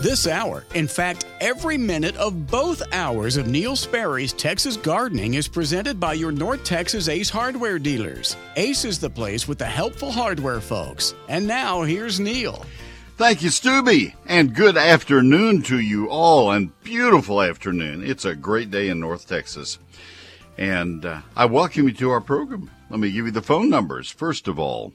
[0.00, 5.48] This hour, in fact, every minute of both hours of Neil Sperry's Texas Gardening is
[5.48, 8.36] presented by your North Texas Ace hardware dealers.
[8.56, 11.14] Ace is the place with the helpful hardware folks.
[11.30, 12.66] And now, here's Neil.
[13.16, 18.04] Thank you, Stubby, and good afternoon to you all, and beautiful afternoon.
[18.04, 19.78] It's a great day in North Texas.
[20.58, 22.70] And uh, I welcome you to our program.
[22.90, 24.10] Let me give you the phone numbers.
[24.10, 24.92] First of all,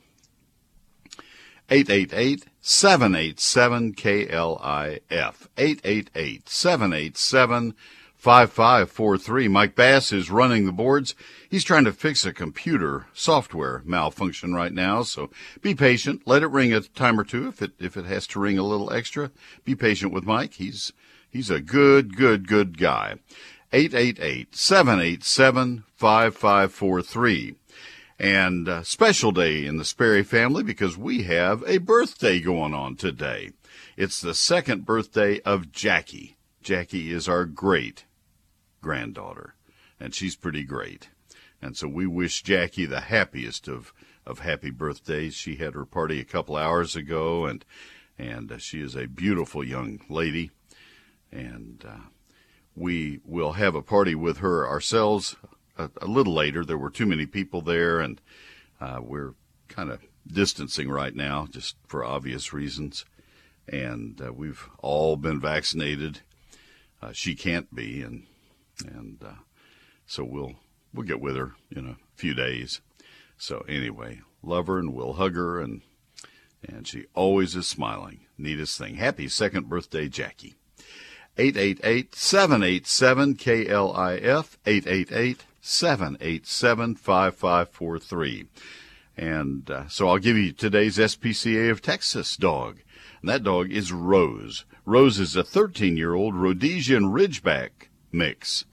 [1.72, 5.48] 888 787 KLIF.
[5.58, 7.74] 888 787
[8.22, 9.48] 5543.
[9.48, 11.16] Mike Bass is running the boards.
[11.50, 15.32] He's trying to fix a computer software malfunction right now, so
[15.64, 16.22] be patient.
[16.26, 18.64] Let it ring a time or two if it if it has to ring a
[18.64, 19.32] little extra.
[19.66, 20.54] Be patient with Mike.
[20.54, 20.94] He's
[21.32, 23.16] he's a good, good, good guy.
[23.74, 27.56] 888 787 5543
[28.22, 32.96] and uh, special day in the Sperry family because we have a birthday going on
[32.96, 33.50] today.
[33.98, 36.38] It's the second birthday of Jackie.
[36.62, 38.06] Jackie is our great
[38.80, 39.56] granddaughter,
[40.00, 41.10] and she's pretty great.
[41.64, 43.92] And so we wish Jackie the happiest of,
[44.24, 45.34] of happy birthdays.
[45.34, 47.66] She had her party a couple hours ago, and
[48.20, 50.52] and uh, she is a beautiful young lady.
[51.32, 52.10] And uh,
[52.76, 55.36] we will have a party with her ourselves
[55.78, 56.64] a, a little later.
[56.64, 58.22] There were too many people there, and
[58.80, 59.34] uh, we're
[59.68, 63.06] kind of distancing right now, just for obvious reasons.
[63.68, 66.22] And uh, we've all been vaccinated.
[67.02, 68.26] Uh, she can't be, and
[68.86, 69.42] and uh,
[70.06, 70.56] so we'll
[70.94, 72.82] we'll get with her in a few days.
[73.38, 75.82] So anyway, love her and we'll hug her, and
[76.68, 78.22] and she always is smiling.
[78.38, 78.96] Neatest thing.
[78.96, 80.56] Happy second birthday, Jackie.
[81.38, 88.48] 888 787 KLIF 888 787 5543.
[89.16, 92.80] And uh, so I'll give you today's SPCA of Texas dog.
[93.22, 94.66] And that dog is Rose.
[94.86, 98.66] Rose is a 13 year old Rhodesian Ridgeback mix.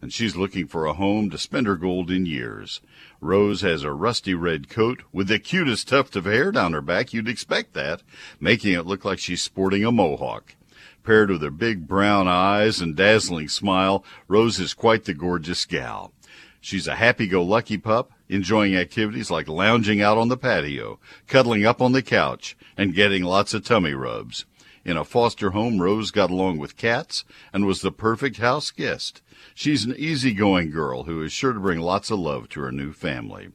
[0.00, 2.80] And she's looking for a home to spend her golden years.
[3.20, 7.12] Rose has a rusty red coat with the cutest tuft of hair down her back.
[7.12, 8.02] You'd expect that,
[8.38, 10.54] making it look like she's sporting a mohawk.
[11.02, 16.12] Paired with her big brown eyes and dazzling smile, Rose is quite the gorgeous gal.
[16.60, 21.92] She's a happy-go-lucky pup, enjoying activities like lounging out on the patio, cuddling up on
[21.92, 24.44] the couch, and getting lots of tummy rubs.
[24.84, 29.20] In a foster home, Rose got along with cats and was the perfect house guest.
[29.54, 32.92] She's an easygoing girl who is sure to bring lots of love to her new
[32.92, 33.48] family.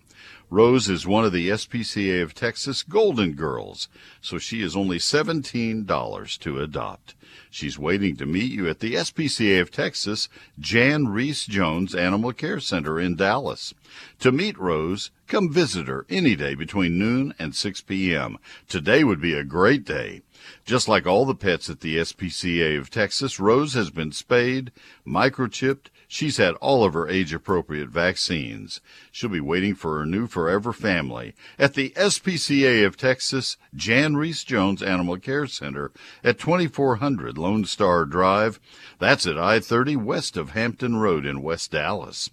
[0.50, 3.88] Rose is one of the SPCA of Texas Golden Girls,
[4.20, 7.16] so she is only $17 to adopt.
[7.54, 12.62] She's waiting to meet you at the SPCA of Texas Jan Rees Jones Animal Care
[12.62, 13.74] Center in Dallas.
[14.20, 18.38] To meet Rose, come visit her any day between noon and 6 p.m.
[18.70, 20.22] Today would be a great day.
[20.64, 24.72] Just like all the pets at the SPCA of Texas, Rose has been spayed,
[25.06, 28.82] microchipped, She's had all of her age appropriate vaccines.
[29.14, 34.44] She'll be waiting for her new forever family at the SPCA of Texas Jan Rees
[34.44, 38.60] Jones Animal Care Center at 2400 Lone Star Drive.
[39.00, 42.30] That's at I 30 west of Hampton Road in West Dallas.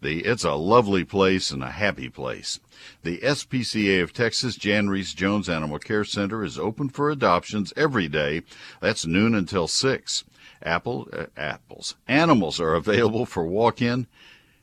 [0.00, 2.58] The, it's a lovely place and a happy place.
[3.04, 8.08] The SPCA of Texas Jan Rees Jones Animal Care Center is open for adoptions every
[8.08, 8.42] day.
[8.80, 10.24] That's noon until 6.
[10.62, 11.96] Apple, uh, apples.
[12.06, 14.06] Animals are available for walk-in.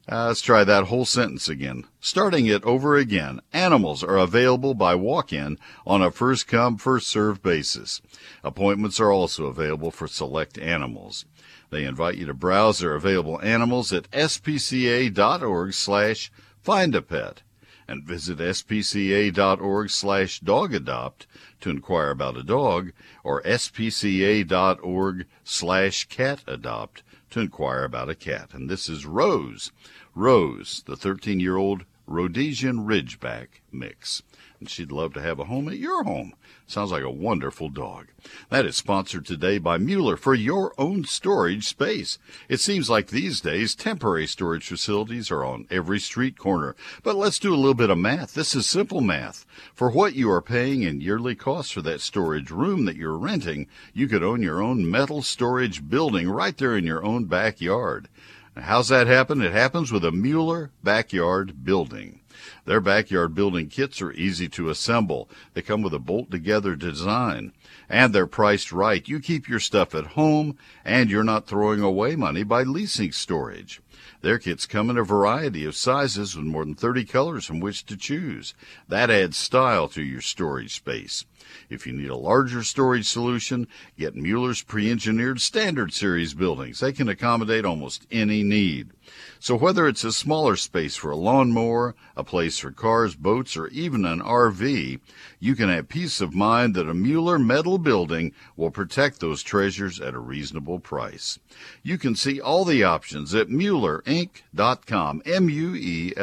[0.09, 1.83] Uh, let's try that whole sentence again.
[1.99, 3.41] Starting it over again.
[3.51, 8.01] Animals are available by walk-in on a first come, first served basis.
[8.41, 11.25] Appointments are also available for select animals.
[11.71, 16.31] They invite you to browse their available animals at spca.org slash
[16.61, 17.41] find a pet
[17.87, 21.25] and visit spca.org slash dogadopt
[21.61, 22.91] to inquire about a dog
[23.23, 28.53] or spca.org slash catadopt to inquire about a cat.
[28.53, 29.71] And this is Rose.
[30.15, 34.23] Rose, the 13 year old Rhodesian Ridgeback mix.
[34.59, 36.33] And she'd love to have a home at your home.
[36.65, 38.07] Sounds like a wonderful dog.
[38.49, 42.17] That is sponsored today by Mueller for your own storage space.
[42.49, 46.75] It seems like these days temporary storage facilities are on every street corner.
[47.03, 48.33] But let's do a little bit of math.
[48.33, 49.45] This is simple math.
[49.75, 53.67] For what you are paying in yearly costs for that storage room that you're renting,
[53.93, 58.09] you could own your own metal storage building right there in your own backyard.
[58.55, 59.41] How's that happen?
[59.41, 62.21] It happens with a Mueller backyard building.
[62.67, 65.29] Their backyard building kits are easy to assemble.
[65.53, 67.53] They come with a bolt together design
[67.87, 69.07] and they're priced right.
[69.07, 73.81] You keep your stuff at home and you're not throwing away money by leasing storage.
[74.19, 77.85] Their kits come in a variety of sizes with more than 30 colors from which
[77.85, 78.53] to choose.
[78.89, 81.23] That adds style to your storage space.
[81.69, 86.81] If you need a larger storage solution, get Mueller's pre-engineered standard series buildings.
[86.81, 88.91] They can accommodate almost any need.
[89.39, 93.67] So whether it's a smaller space for a lawnmower, a place for cars, boats, or
[93.67, 94.99] even an RV,
[95.39, 99.99] you can have peace of mind that a Mueller metal building will protect those treasures
[99.99, 101.39] at a reasonable price.
[101.83, 106.17] You can see all the options at MuellerInc.com, M-U-E-L-L-E-R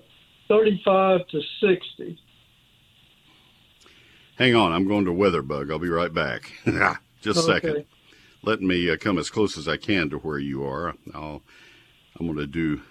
[0.48, 2.18] 35 to 60.
[4.36, 5.70] Hang on, I'm going to WeatherBug.
[5.70, 6.52] I'll be right back.
[7.22, 7.68] Just a okay.
[7.68, 7.84] second.
[8.42, 10.94] Let me uh, come as close as I can to where you are.
[11.14, 11.42] I'll,
[12.20, 12.82] I'm going to do.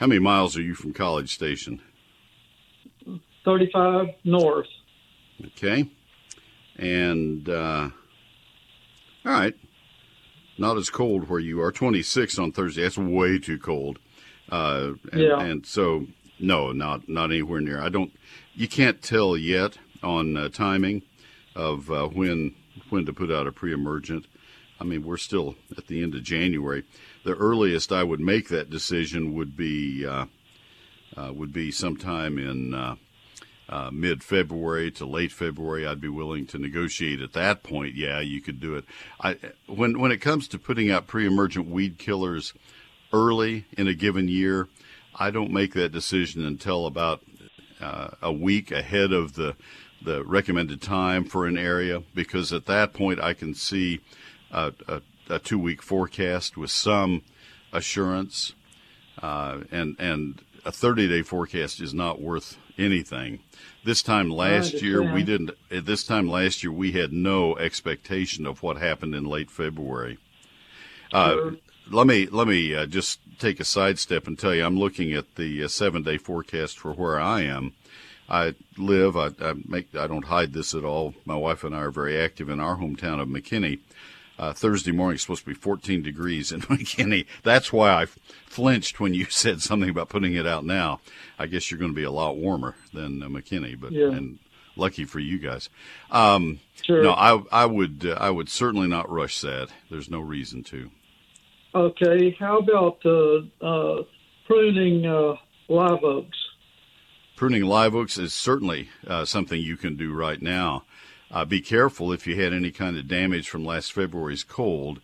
[0.00, 1.80] How many miles are you from College Station?
[3.44, 4.66] 35 north.
[5.46, 5.90] Okay.
[6.76, 7.90] And, uh,
[9.24, 9.54] all right
[10.58, 11.72] not as cold where you are.
[11.72, 12.82] 26 on Thursday.
[12.82, 13.98] That's way too cold.
[14.50, 15.40] Uh, and, yeah.
[15.40, 16.06] and so,
[16.40, 17.80] no, not not anywhere near.
[17.80, 18.12] I don't.
[18.54, 21.02] You can't tell yet on uh, timing
[21.54, 22.54] of uh, when
[22.90, 24.26] when to put out a pre-emergent.
[24.80, 26.84] I mean, we're still at the end of January.
[27.24, 30.26] The earliest I would make that decision would be uh,
[31.16, 32.96] uh, would be sometime in
[33.68, 37.94] uh, mid February to late February, I'd be willing to negotiate at that point.
[37.94, 38.84] Yeah, you could do it.
[39.20, 39.36] I,
[39.66, 42.54] when when it comes to putting out pre-emergent weed killers
[43.12, 44.68] early in a given year,
[45.14, 47.22] I don't make that decision until about
[47.80, 49.56] uh, a week ahead of the
[50.00, 54.00] the recommended time for an area because at that point I can see
[54.50, 57.22] a, a, a two week forecast with some
[57.72, 58.54] assurance,
[59.20, 63.40] uh, and and a 30 day forecast is not worth anything.
[63.84, 65.50] This time last year, we didn't.
[65.70, 70.18] At this time last year, we had no expectation of what happened in late February.
[71.12, 71.56] Uh, sure.
[71.90, 75.36] Let me let me uh, just take a sidestep and tell you, I'm looking at
[75.36, 77.72] the uh, seven day forecast for where I am.
[78.28, 79.16] I live.
[79.16, 79.94] I, I make.
[79.96, 81.14] I don't hide this at all.
[81.24, 83.78] My wife and I are very active in our hometown of McKinney,
[84.38, 87.26] uh, Thursday morning is supposed to be 14 degrees in McKinney.
[87.42, 88.06] That's why I
[88.46, 91.00] flinched when you said something about putting it out now.
[91.38, 94.08] I guess you're going to be a lot warmer than uh, McKinney, but yeah.
[94.08, 94.38] and
[94.76, 95.68] lucky for you guys.
[96.10, 97.02] Um, sure.
[97.02, 99.68] No, I I would uh, I would certainly not rush that.
[99.90, 100.90] There's no reason to.
[101.74, 102.36] Okay.
[102.38, 104.02] How about uh, uh,
[104.46, 105.34] pruning uh,
[105.68, 106.38] live oaks?
[107.36, 108.88] Pruning live oaks is certainly
[109.24, 110.82] something you can do right now.
[111.30, 115.00] Uh, be careful if you had any kind of damage from last February's cold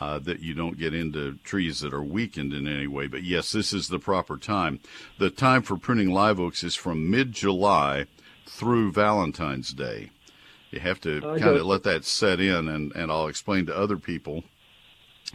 [0.00, 3.06] uh, that you don't get into trees that are weakened in any way.
[3.06, 4.80] But yes, this is the proper time.
[5.18, 8.06] The time for pruning live oaks is from mid July
[8.46, 10.10] through Valentine's Day.
[10.70, 13.96] You have to kind of let that set in, and, and I'll explain to other
[13.96, 14.42] people.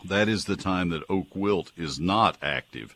[0.03, 2.96] That is the time that oak wilt is not active.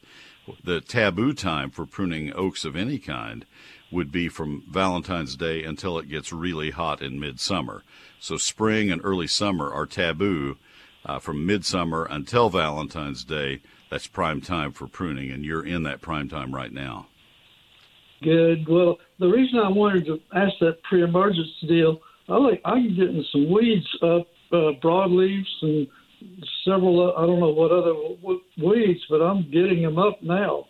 [0.63, 3.45] The taboo time for pruning oaks of any kind
[3.93, 7.83] would be from Valentine's Day until it gets really hot in midsummer.
[8.19, 10.57] So spring and early summer are taboo.
[11.05, 16.01] Uh, from midsummer until Valentine's Day, that's prime time for pruning, and you're in that
[16.01, 17.07] prime time right now.
[18.21, 18.67] Good.
[18.69, 23.51] Well, the reason I wanted to ask that pre-emergence deal, I like I'm getting some
[23.51, 25.87] weeds up, uh, broadleaves and
[26.63, 27.11] several.
[27.11, 27.93] Uh, I don't know what other
[28.57, 30.65] weeds, but I'm getting them up now.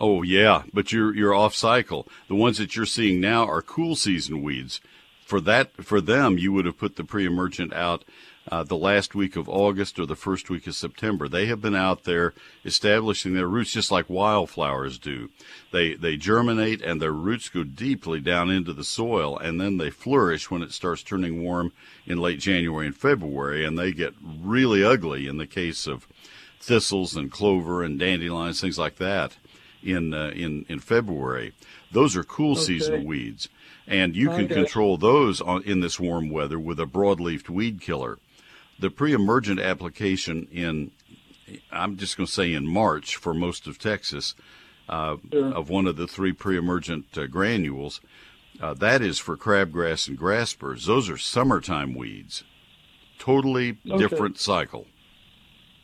[0.00, 2.08] Oh yeah, but you're you're off cycle.
[2.28, 4.80] The ones that you're seeing now are cool season weeds.
[5.24, 8.04] For that, for them, you would have put the pre-emergent out
[8.50, 11.28] uh, the last week of August or the first week of September.
[11.28, 12.34] They have been out there
[12.64, 15.30] establishing their roots just like wildflowers do.
[15.72, 19.90] They they germinate and their roots go deeply down into the soil, and then they
[19.90, 21.72] flourish when it starts turning warm
[22.04, 26.08] in late January and February, and they get really ugly in the case of
[26.60, 29.36] thistles and clover and dandelions, things like that
[29.84, 31.52] in uh, in in February.
[31.92, 32.62] Those are cool Okay.
[32.62, 33.48] season weeds,
[33.86, 34.54] and you can Okay.
[34.54, 38.18] control those on, in this warm weather with a broadleafed weed killer.
[38.78, 40.90] The pre-emergent application in
[41.70, 44.34] I'm just going to say in March for most of Texas
[44.88, 45.52] uh, Sure.
[45.54, 48.00] of one of the three pre-emergent uh, granules.
[48.60, 50.86] Uh, that is for crabgrass and grassburrs.
[50.86, 52.44] Those are summertime weeds.
[53.18, 53.98] Totally Okay.
[53.98, 54.86] different cycle.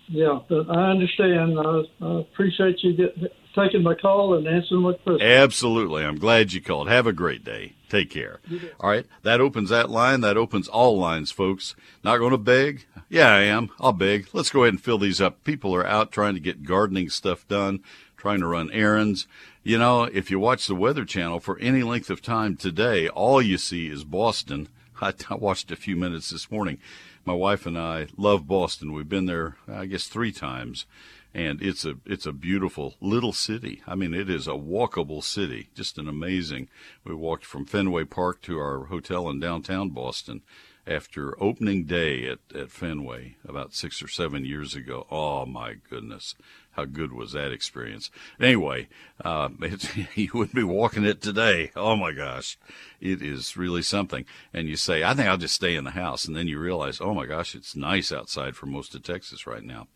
[0.09, 1.59] Yeah, but I understand.
[1.59, 5.27] I, I appreciate you get, taking my call and answering my question.
[5.27, 6.05] Absolutely.
[6.05, 6.89] I'm glad you called.
[6.89, 7.75] Have a great day.
[7.89, 8.41] Take care.
[8.79, 9.07] All right.
[9.23, 10.21] That opens that line.
[10.21, 11.75] That opens all lines, folks.
[12.05, 12.87] Not going to beg?
[13.09, 13.71] Yeah, I am.
[13.81, 14.29] I'll beg.
[14.33, 15.43] Let's go ahead and fill these up.
[15.43, 17.81] People are out trying to get gardening stuff done,
[18.17, 19.27] trying to run errands.
[19.65, 23.43] You know, if you watch the Weather Channel for any length of time today, all
[23.43, 24.69] you see is Boston.
[25.01, 26.79] I, I watched a few minutes this morning.
[27.25, 28.93] My wife and I love Boston.
[28.93, 30.87] We've been there, I guess, three times
[31.33, 33.83] and it's a it's a beautiful little city.
[33.87, 36.69] I mean, it is a walkable city, just an amazing.
[37.05, 40.43] We walked from Fenway Park to our hotel in downtown Boston
[40.87, 45.07] after opening day at, at Fenway about six or seven years ago.
[45.11, 46.35] Oh my goodness,
[46.81, 48.11] how good was that experience?
[48.41, 48.89] Anyway,
[49.23, 49.51] uh,
[50.15, 51.71] you wouldn't be walking it today.
[51.77, 52.59] Oh my gosh,
[53.01, 54.25] it is really something.
[54.55, 56.99] And you say, I think I'll just stay in the house, and then you realize,
[56.99, 59.89] oh my gosh, it's nice outside for most of Texas right now.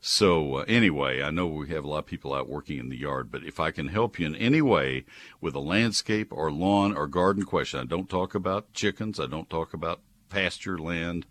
[0.00, 2.96] So uh, anyway, I know we have a lot of people out working in the
[2.96, 5.04] yard, but if I can help you in any way
[5.42, 9.50] with a landscape or lawn or garden question, I don't talk about chickens, I don't
[9.50, 11.26] talk about pasture land,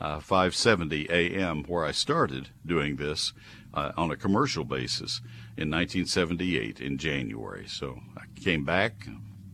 [0.00, 3.32] uh, 570 AM, where I started doing this
[3.72, 5.20] uh, on a commercial basis
[5.56, 7.66] in 1978 in January.
[7.66, 9.06] So I came back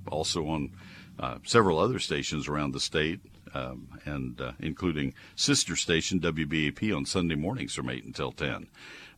[0.08, 0.72] also on
[1.18, 3.20] uh, several other stations around the state,
[3.54, 8.66] um, and uh, including sister station WBAP on Sunday mornings from 8 until 10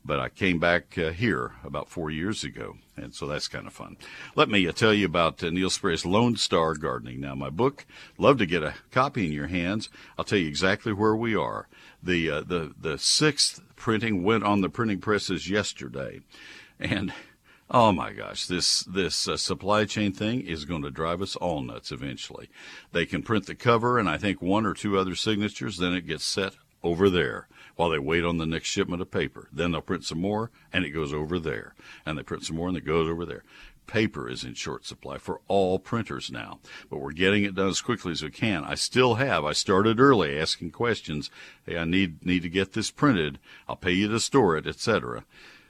[0.06, 3.72] but I came back uh, here about four years ago, and so that's kind of
[3.72, 3.96] fun.
[4.36, 7.20] Let me uh, tell you about uh, Neil Sperry's Lone Star Gardening.
[7.20, 7.84] Now, my book,
[8.16, 9.88] love to get a copy in your hands.
[10.16, 11.66] I'll tell you exactly where we are.
[12.02, 16.20] The uh, the the sixth printing went on the printing presses yesterday,
[16.78, 17.12] and
[17.70, 21.62] oh my gosh, this this uh, supply chain thing is going to drive us all
[21.62, 22.48] nuts eventually.
[22.92, 26.06] They can print the cover and I think one or two other signatures, then it
[26.06, 29.48] gets set over there while they wait on the next shipment of paper.
[29.52, 31.74] Then they'll print some more and it goes over there.
[32.04, 33.42] And they print some more and it goes over there.
[33.86, 36.58] Paper is in short supply for all printers now,
[36.90, 38.64] but we're getting it done as quickly as we can.
[38.64, 39.44] I still have.
[39.44, 41.30] I started early asking questions.
[41.64, 43.38] Hey, I need need to get this printed.
[43.68, 45.24] I'll pay you to store it, etc.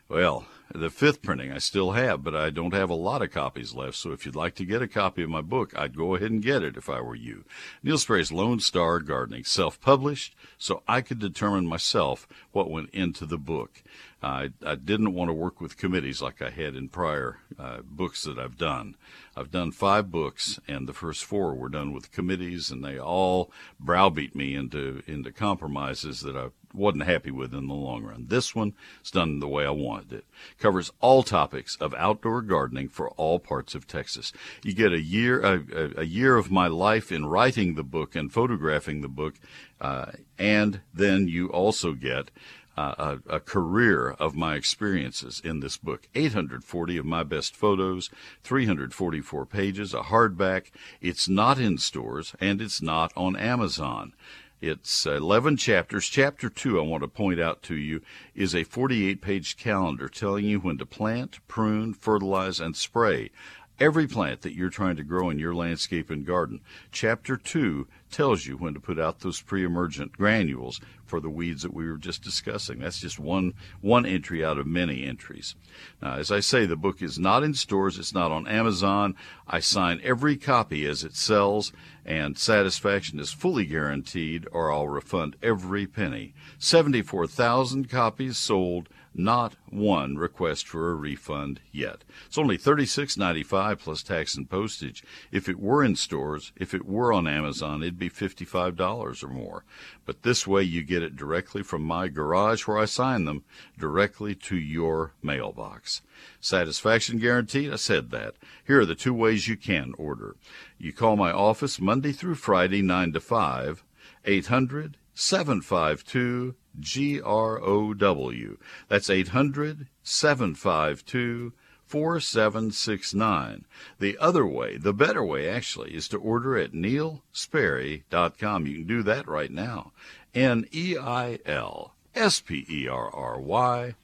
[0.09, 3.75] Well, the fifth printing I still have, but I don't have a lot of copies
[3.75, 3.97] left.
[3.97, 6.43] So if you'd like to get a copy of my book, I'd go ahead and
[6.43, 7.45] get it if I were you.
[7.83, 13.39] Neil Sperry's Lone Star Gardening, self-published, so I could determine myself what went into the
[13.39, 13.83] book.
[14.23, 18.25] I, I didn't want to work with committees like I had in prior uh, books
[18.25, 18.97] that I've done.
[19.37, 23.51] I've done five books, and the first four were done with committees, and they all
[23.79, 28.27] browbeat me into into compromises that I wasn't happy with in the long run.
[28.29, 30.25] This one is done the way I wanted it.
[30.59, 34.33] Covers all topics of outdoor gardening for all parts of Texas.
[34.63, 38.33] You get a year a, a, year of my life in writing the book and
[38.33, 39.35] photographing the book,
[39.81, 42.31] uh, and then you also get
[42.77, 46.09] a, a, career of my experiences in this book.
[46.15, 48.11] 840 of my best photos,
[48.45, 50.71] 344 pages, a hardback.
[51.01, 54.13] It's not in stores and it's not on Amazon.
[54.61, 56.07] It's 11 chapters.
[56.07, 58.01] Chapter 2, I want to point out to you,
[58.35, 63.31] is a 48 page calendar telling you when to plant, prune, fertilize, and spray
[63.79, 66.61] every plant that you're trying to grow in your landscape and garden.
[66.91, 71.75] Chapter 2 tells you when to put out those pre-emergent granules for the weeds that
[71.75, 72.79] we were just discussing.
[72.79, 75.55] That's just one one entry out of many entries.
[76.01, 79.15] Now, as I say, the book is not in stores, it's not on Amazon.
[79.47, 81.73] I sign every copy as it sells,
[82.05, 86.35] and satisfaction is fully guaranteed or I'll refund every penny.
[86.59, 92.05] 74,000 copies sold not one request for a refund yet.
[92.27, 95.03] It's only $36.95 plus tax and postage.
[95.33, 99.65] If it were in stores, if it were on Amazon, it'd be $55 or more.
[100.05, 103.45] But this way you get it directly from my garage where I sign them
[103.79, 106.03] directly to your mailbox.
[106.41, 107.73] Satisfaction guaranteed?
[107.73, 108.35] I said that.
[108.67, 110.37] Here are the two ways you can order.
[110.79, 113.83] You call my office Monday through Friday 9 to 5,
[114.25, 118.59] 800 752 G R O W.
[118.89, 121.53] That's 800 752
[121.87, 123.65] 4769.
[123.99, 128.67] The other way, the better way actually, is to order at neilsperry.com.
[128.67, 129.93] You can do that right now.
[130.35, 133.95] N E I L S P E R R Y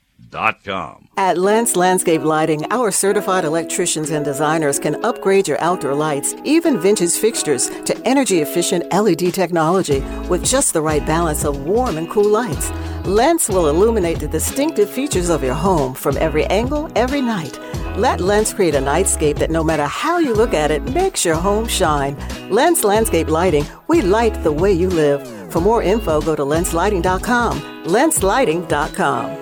[1.16, 6.80] at Lentz Landscape Lighting, our certified electricians and designers can upgrade your outdoor lights, even
[6.80, 10.00] vintage fixtures, to energy efficient LED technology
[10.30, 12.70] with just the right balance of warm and cool lights.
[13.04, 17.58] Lentz will illuminate the distinctive features of your home from every angle, every night.
[17.96, 21.34] Let Lentz create a nightscape that no matter how you look at it makes your
[21.34, 22.16] home shine.
[22.48, 25.20] Lentz Landscape Lighting, we light the way you live.
[25.52, 27.60] For more info, go to lentzlighting.com.
[27.84, 29.41] lentzlighting.com.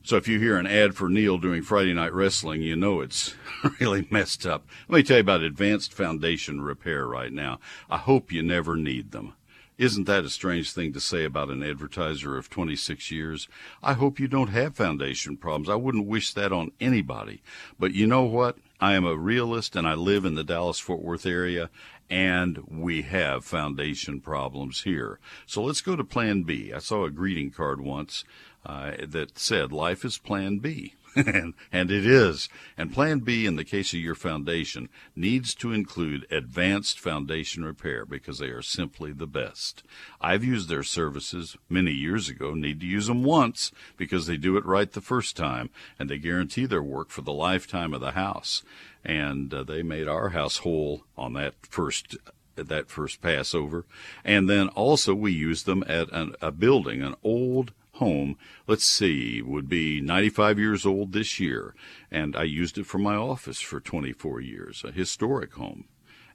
[0.05, 3.35] so if you hear an ad for Neil doing Friday Night Wrestling, you know it's
[3.81, 4.69] really messed up.
[4.87, 7.59] Let me tell you about advanced foundation repair right now.
[7.89, 9.33] I hope you never need them.
[9.79, 13.49] Isn't that a strange thing to say about an advertiser of 26 years?
[13.83, 15.71] I hope you don't have foundation problems.
[15.71, 17.43] I wouldn't wish that on anybody.
[17.79, 18.59] But you know what?
[18.81, 21.71] I am a realist and I live in the Dallas Fort Worth area
[22.11, 25.19] and we have foundation problems here.
[25.47, 26.73] So let's go to Plan B.
[26.73, 28.25] I saw a greeting card once
[28.65, 30.95] uh, that said, Life is Plan B.
[31.17, 32.49] and, and it is.
[32.77, 38.05] And Plan B, in the case of your foundation, needs to include advanced foundation repair
[38.05, 39.85] because they are simply the best.
[40.21, 44.57] I've used their services many years ago, need to use them once because they do
[44.57, 48.13] it right the first time, and they guarantee their work for the lifetime of the
[48.13, 48.63] house.
[49.05, 52.17] And uh, they made our house whole on that first
[52.57, 53.85] that first Passover.
[54.25, 59.43] And then also we used them at an, a building, an old home, let's see,
[59.43, 61.75] would be 95 years old this year.
[62.11, 65.85] And I used it for my office for 24 years, a historic home.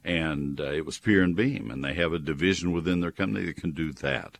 [0.04, 3.46] And uh, it was Pier and Beam, and they have a division within their company
[3.46, 4.38] that can do that.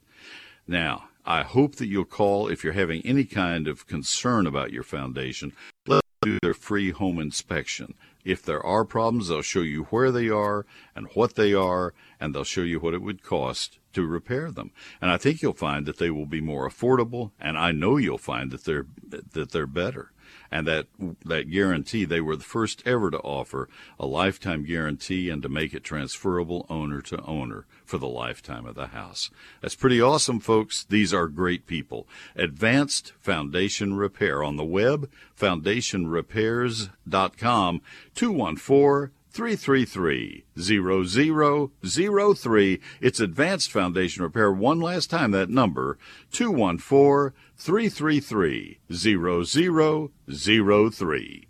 [0.66, 4.82] Now, I hope that you'll call if you're having any kind of concern about your
[4.82, 5.52] foundation.
[5.86, 7.94] Let them do their free home inspection.
[8.24, 12.34] If there are problems, they'll show you where they are and what they are, and
[12.34, 14.70] they'll show you what it would cost to repair them.
[15.00, 18.18] And I think you'll find that they will be more affordable, and I know you'll
[18.18, 20.12] find that they're that they're better.
[20.50, 20.86] And that
[21.24, 25.74] that guarantee they were the first ever to offer a lifetime guarantee and to make
[25.74, 29.30] it transferable owner to owner for the lifetime of the house.
[29.60, 30.84] That's pretty awesome, folks.
[30.84, 32.08] These are great people.
[32.36, 35.08] Advanced Foundation Repair on the web,
[35.38, 37.82] foundationrepairs.com,
[38.14, 42.80] 214 333 0003.
[43.00, 44.52] It's Advanced Foundation Repair.
[44.52, 45.96] One last time, that number
[46.32, 51.48] 214 333 0003.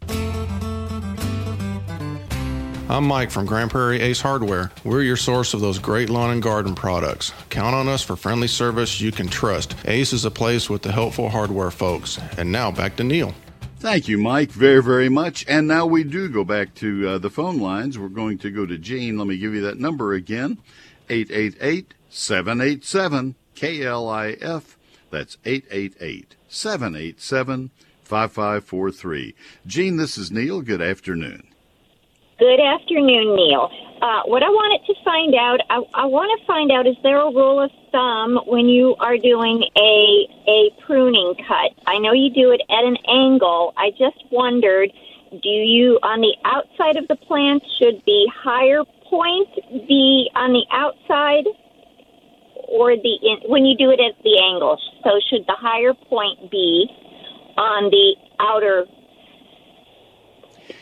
[2.90, 4.72] I'm Mike from Grand Prairie Ace Hardware.
[4.82, 7.32] We're your source of those great lawn and garden products.
[7.48, 9.76] Count on us for friendly service you can trust.
[9.84, 12.18] Ace is a place with the helpful hardware folks.
[12.36, 13.32] And now back to Neil.
[13.80, 15.46] Thank you, Mike, very, very much.
[15.48, 17.98] And now we do go back to uh, the phone lines.
[17.98, 19.16] We're going to go to Gene.
[19.16, 20.58] Let me give you that number again
[21.08, 24.76] 888 787 KLIF.
[25.08, 27.70] That's 888 787
[28.04, 29.34] 5543.
[29.66, 30.60] Gene, this is Neil.
[30.60, 31.48] Good afternoon.
[32.38, 33.70] Good afternoon, Neil.
[34.00, 37.20] Uh, what I wanted to find out, I, I want to find out, is there
[37.20, 41.76] a rule of thumb when you are doing a a pruning cut?
[41.86, 43.74] I know you do it at an angle.
[43.76, 44.90] I just wondered,
[45.30, 49.52] do you on the outside of the plant should the higher point
[49.86, 51.44] be on the outside,
[52.72, 54.80] or the in, when you do it at the angle?
[55.04, 56.88] So should the higher point be
[57.58, 58.86] on the outer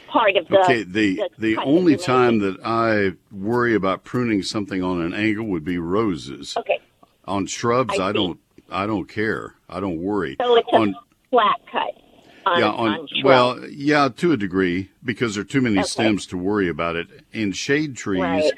[0.09, 0.61] part of the.
[0.61, 5.47] Okay, the the, the only time that I worry about pruning something on an angle
[5.47, 6.57] would be roses.
[6.57, 6.81] Okay.
[7.27, 8.41] On shrubs, I, I don't
[8.71, 9.55] I don't care.
[9.69, 10.37] I don't worry.
[10.41, 10.95] So it's on, a
[11.31, 12.03] flat cut.
[12.47, 15.87] On, yeah, on, on well, yeah, to a degree because there are too many okay.
[15.87, 17.09] stems to worry about it.
[17.33, 18.53] In shade trees, right.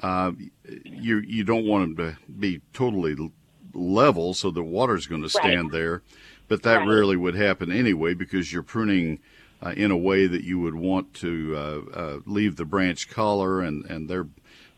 [0.00, 0.32] uh,
[0.84, 3.16] you you don't want them to be totally
[3.74, 5.72] level so the water's going to stand right.
[5.72, 6.02] there,
[6.48, 6.88] but that right.
[6.88, 9.18] rarely would happen anyway because you're pruning
[9.64, 13.60] uh, in a way that you would want to uh, uh, leave the branch collar
[13.60, 14.26] and, and their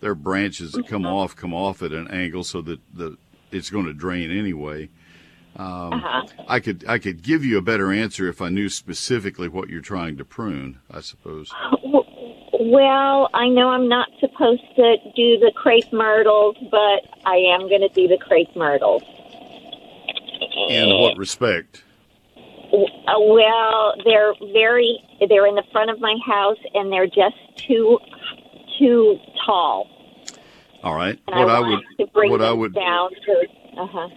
[0.00, 3.16] their branches that come off come off at an angle so that the
[3.50, 4.88] it's going to drain anyway.
[5.56, 6.26] Um, uh-huh.
[6.48, 9.80] I could I could give you a better answer if I knew specifically what you're
[9.80, 10.80] trying to prune.
[10.90, 11.50] I suppose.
[12.60, 17.80] Well, I know I'm not supposed to do the crepe myrtles, but I am going
[17.80, 19.02] to do the crepe myrtles.
[20.68, 21.84] In what respect?
[22.74, 27.98] Uh, well, they're very they're in the front of my house and they're just too
[28.78, 29.88] too tall.
[30.82, 31.18] All right.
[31.28, 31.80] And what I, I would
[32.30, 34.08] what I would down to uh-huh.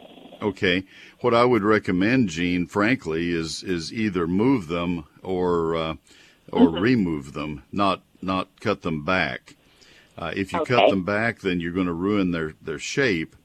[0.41, 0.83] Okay.
[1.21, 5.95] What I would recommend, Gene, frankly, is is either move them or uh,
[6.51, 6.79] or mm-hmm.
[6.79, 9.55] remove them, not not cut them back.
[10.17, 10.75] Uh, if you okay.
[10.75, 13.35] cut them back, then you're going to ruin their their shape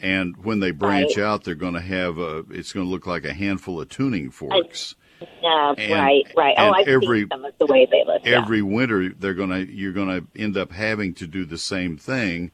[0.00, 1.24] and when they branch right.
[1.24, 2.44] out, they're going to have a.
[2.50, 4.94] It's going to look like a handful of tuning forks.
[5.42, 6.54] Yeah, and, right, right.
[6.56, 8.26] Oh, I've every, seen some of the way they look.
[8.26, 8.64] Every yeah.
[8.64, 9.70] winter, they're going to.
[9.70, 12.50] You're going to end up having to do the same thing,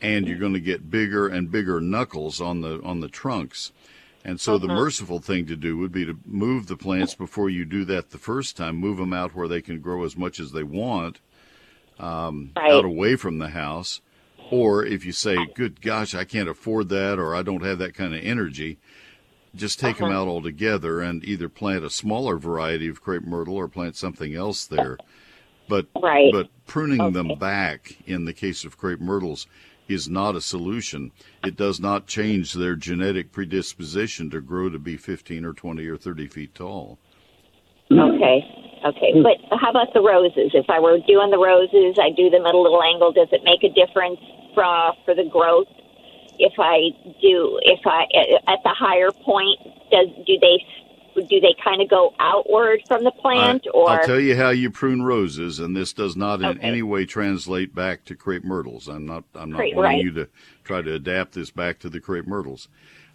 [0.00, 3.72] and you're going to get bigger and bigger knuckles on the on the trunks.
[4.24, 4.76] And so the mm-hmm.
[4.76, 8.18] merciful thing to do would be to move the plants before you do that the
[8.18, 8.76] first time.
[8.76, 11.20] Move them out where they can grow as much as they want,
[11.98, 12.70] um, right.
[12.70, 14.02] out away from the house
[14.50, 17.94] or if you say, good gosh, I can't afford that or I don't have that
[17.94, 18.78] kind of energy,
[19.54, 20.06] just take uh-huh.
[20.06, 24.34] them out altogether and either plant a smaller variety of crepe myrtle or plant something
[24.34, 24.96] else there.
[25.68, 26.32] But right.
[26.32, 27.12] but pruning okay.
[27.12, 29.46] them back in the case of crepe myrtles
[29.88, 31.12] is not a solution.
[31.44, 35.96] It does not change their genetic predisposition to grow to be 15 or 20 or
[35.96, 36.98] 30 feet tall.
[37.90, 38.44] Okay.
[38.80, 40.52] Okay, but how about the roses?
[40.54, 43.12] If I were doing the roses, I do them at a little angle.
[43.12, 44.18] Does it make a difference
[44.54, 44.64] for
[45.04, 45.68] for the growth?
[46.38, 48.04] If I do, if I
[48.48, 49.58] at the higher point,
[49.90, 50.58] does do they
[51.14, 54.50] do they kind of go outward from the plant, I, or I'll tell you how
[54.50, 56.60] you prune roses, and this does not in okay.
[56.60, 58.88] any way translate back to crepe myrtles.
[58.88, 60.02] I'm not I'm not wanting right.
[60.02, 60.28] you to
[60.64, 62.68] try to adapt this back to the crepe myrtles.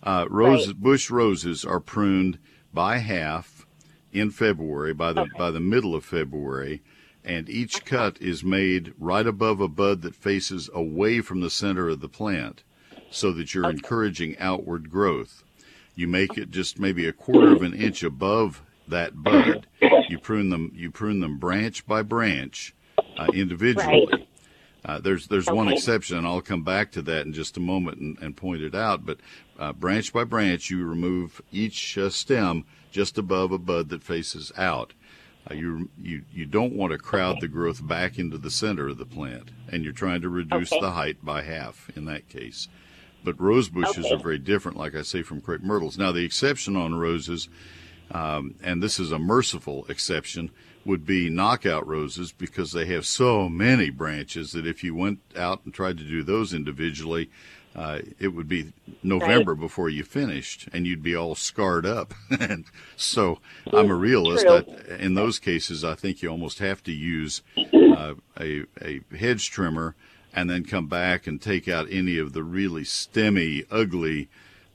[0.03, 0.81] Uh, roses, right.
[0.81, 2.37] bush roses are pruned
[2.73, 3.65] by half
[4.11, 5.31] in February by the okay.
[5.37, 6.81] by the middle of February,
[7.25, 11.89] and each cut is made right above a bud that faces away from the center
[11.89, 12.63] of the plant,
[13.09, 13.75] so that you're okay.
[13.75, 15.43] encouraging outward growth.
[15.95, 19.65] You make it just maybe a quarter of an inch above that bud.
[20.09, 20.71] You prune them.
[20.75, 22.75] You prune them branch by branch,
[23.17, 24.07] uh, individually.
[24.11, 24.27] Right.
[24.83, 25.57] Uh, there's there's okay.
[25.57, 28.61] one exception, and I'll come back to that in just a moment and, and point
[28.61, 29.03] it out.
[29.03, 29.17] But
[29.57, 34.51] uh, branch by branch, you remove each uh, stem just above a bud that faces
[34.55, 34.93] out.
[35.49, 38.97] Uh, you, you, you don't want to crowd the growth back into the center of
[38.97, 40.81] the plant, and you're trying to reduce okay.
[40.81, 42.67] the height by half in that case.
[43.23, 44.13] But rose bushes okay.
[44.13, 45.97] are very different, like I say, from crepe myrtles.
[45.97, 47.49] Now, the exception on roses
[48.11, 50.51] um, and this is a merciful exception,
[50.85, 55.61] would be knockout roses because they have so many branches that if you went out
[55.65, 57.29] and tried to do those individually,
[57.75, 59.61] uh, it would be November right.
[59.61, 62.13] before you finished, and you'd be all scarred up.
[62.39, 63.39] and so,
[63.73, 64.45] I'm a realist.
[64.45, 64.63] I,
[64.95, 69.95] in those cases, I think you almost have to use uh, a a hedge trimmer,
[70.33, 74.29] and then come back and take out any of the really stemmy, ugly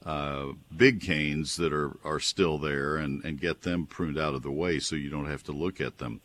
[0.04, 4.42] uh, big canes that are, are still there and, and get them pruned out of
[4.42, 6.20] the way so you don't have to look at them.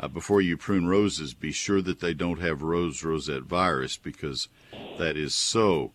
[0.00, 4.48] Uh, before you prune roses, be sure that they don't have rose rosette virus because
[4.98, 5.92] that is so,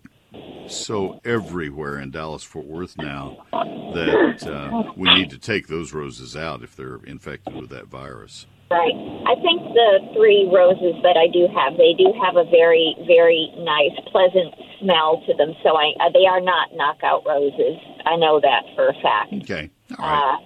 [0.68, 6.36] so everywhere in Dallas Fort Worth now that uh, we need to take those roses
[6.36, 8.46] out if they're infected with that virus.
[8.72, 8.96] Right.
[9.30, 13.54] I think the three roses that I do have, they do have a very, very
[13.58, 15.54] nice, pleasant smell to them.
[15.62, 17.78] So I, uh, they are not knockout roses.
[18.06, 19.34] I know that for a fact.
[19.44, 19.70] Okay.
[19.98, 20.34] All right.
[20.34, 20.38] Uh,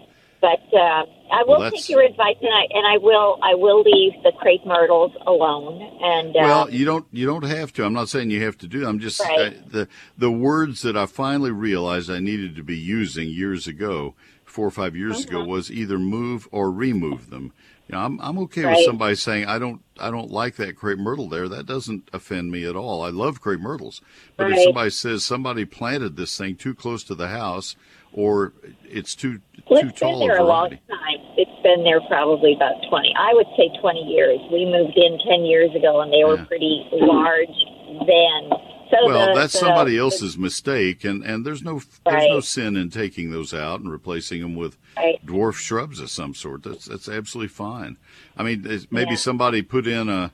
[0.42, 3.82] but uh, I will well, take your advice, and I and I will I will
[3.82, 5.82] leave the crepe myrtles alone.
[6.02, 7.86] And uh, well, you don't you don't have to.
[7.86, 8.88] I'm not saying you have to do.
[8.88, 9.54] I'm just right.
[9.54, 9.88] I, the
[10.18, 14.16] the words that I finally realized I needed to be using years ago,
[14.46, 15.50] four or five years ago, uh-huh.
[15.50, 17.54] was either move or remove them.
[17.88, 18.76] You know, I'm I'm okay right.
[18.76, 21.50] with somebody saying I don't I don't like that crepe myrtle there.
[21.50, 23.04] That doesn't offend me at all.
[23.04, 24.02] I love crepe myrtles.
[24.38, 24.54] But right.
[24.54, 27.76] if somebody says somebody planted this thing too close to the house
[28.14, 30.12] or it's too well, too tall.
[30.12, 31.20] It's been there a long time.
[31.38, 33.14] It's been there probably about twenty.
[33.18, 34.40] I would say twenty years.
[34.52, 36.46] We moved in ten years ago, and they were yeah.
[36.46, 37.48] pretty large
[38.06, 38.50] then.
[38.90, 42.76] So well, the, that's the, somebody else's mistake, and, and there's no there's no sin
[42.76, 45.24] in taking those out and replacing them with right.
[45.24, 46.64] dwarf shrubs of some sort.
[46.64, 47.98] That's that's absolutely fine.
[48.36, 49.18] I mean, maybe yeah.
[49.18, 50.32] somebody put in a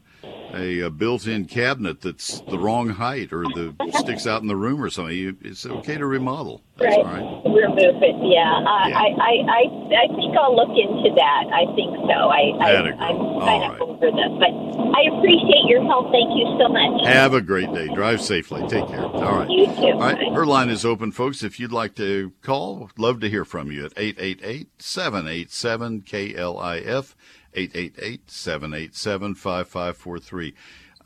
[0.55, 4.81] a, a, built-in cabinet that's the wrong height or the sticks out in the room
[4.81, 6.61] or something, you, it's okay to remodel.
[6.77, 7.05] That's right.
[7.05, 7.45] all right.
[7.45, 8.15] Remove it.
[8.23, 8.63] Yeah.
[8.63, 8.97] Uh, yeah.
[8.97, 9.61] I, I, I,
[9.95, 11.43] I think I'll look into that.
[11.53, 12.17] I think so.
[12.27, 16.11] I, I, I'm kind of over this, but I appreciate your help.
[16.11, 17.07] Thank you so much.
[17.07, 17.87] Have a great day.
[17.93, 18.61] Drive safely.
[18.67, 19.05] Take care.
[19.05, 19.49] All right.
[19.49, 19.93] You too.
[19.93, 20.33] All right.
[20.33, 21.43] Her line is open, folks.
[21.43, 27.15] If you'd like to call, love to hear from you at 888 787 KLIF.
[27.55, 30.53] 888-787-5543.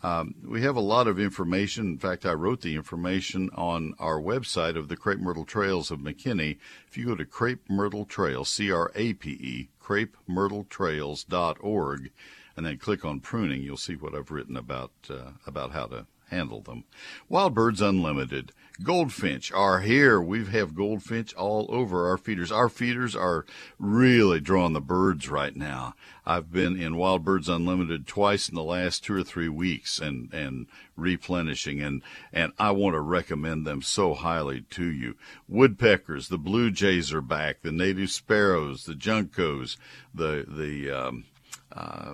[0.02, 1.88] Um, we have a lot of information.
[1.88, 6.00] In fact, I wrote the information on our website of the Crepe Myrtle Trails of
[6.00, 6.58] McKinney.
[6.88, 11.02] If you go to Crepe Myrtle Trail, C R A P E Crepe Myrtle Trails,
[11.02, 12.12] C-R-A-P-E, crepemyrtletrails.org,
[12.56, 16.06] and then click on pruning, you'll see what I've written about uh, about how to
[16.30, 16.84] handle them.
[17.28, 18.52] Wild Birds Unlimited.
[18.82, 20.22] Goldfinch are here.
[20.22, 22.50] We have goldfinch all over our feeders.
[22.50, 23.46] Our feeders are
[23.78, 25.96] really drawing the birds right now.
[26.26, 30.34] I've been in Wild Birds Unlimited twice in the last two or three weeks and,
[30.34, 35.15] and replenishing and, and I want to recommend them so highly to you.
[35.50, 39.76] Woodpeckers, the blue jays are back, the native sparrows, the juncos,
[40.13, 41.26] the, the, um,
[41.72, 42.13] uh,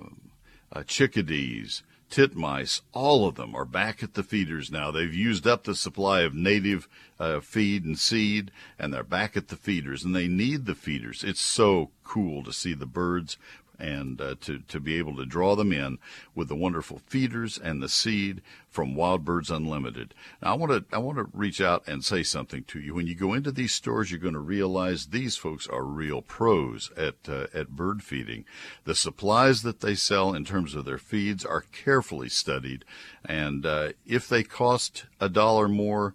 [0.74, 1.84] uh, chickadees,
[2.16, 4.90] titmice, all of them are back at the feeders now.
[4.90, 6.88] They've used up the supply of native
[7.20, 11.26] uh, feed and seed, and they're back at the feeders, and they need the feeders.
[11.26, 13.38] It's so cool to see the birds
[13.80, 15.98] and uh, to, to be able to draw them in
[16.34, 20.14] with the wonderful feeders and the seed from Wild Birds Unlimited.
[20.42, 22.94] Now, I want to I want to reach out and say something to you.
[22.94, 26.92] When you go into these stores, you're going to realize these folks are real pros
[26.98, 28.46] at uh, at bird feeding.
[28.84, 32.84] The supplies that they sell in terms of their feeds are carefully studied,
[33.24, 36.14] and uh, if they cost a dollar more,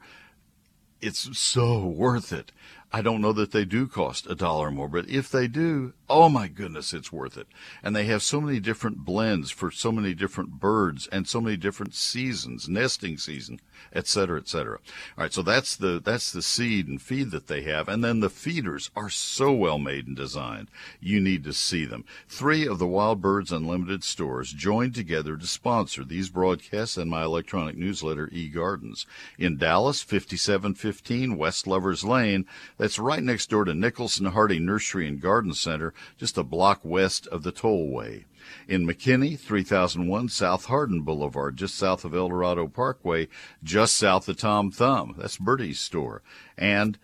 [1.00, 2.52] it's so worth it.
[2.92, 6.28] I don't know that they do cost a dollar more, but if they do, oh
[6.28, 7.46] my goodness, it's worth it.
[7.82, 11.56] And they have so many different blends for so many different birds and so many
[11.56, 13.60] different seasons, nesting season,
[13.92, 14.78] et cetera, et cetera.
[15.16, 15.32] All right.
[15.32, 17.88] So that's the, that's the seed and feed that they have.
[17.88, 20.68] And then the feeders are so well made and designed.
[21.00, 22.04] You need to see them.
[22.28, 27.22] Three of the Wild Birds Unlimited stores joined together to sponsor these broadcasts and my
[27.22, 29.06] electronic newsletter, eGardens.
[29.38, 32.46] In Dallas, 5715 West Lovers Lane.
[32.78, 37.26] That's right next door to Nicholson Hardie Nursery and Garden Center just a block west
[37.28, 38.24] of the tollway.
[38.66, 43.28] In McKinney, 3001 South Hardin Boulevard, just south of El Dorado Parkway,
[43.62, 45.14] just south of Tom Thumb.
[45.18, 46.22] That's Bertie's store.
[46.56, 46.98] And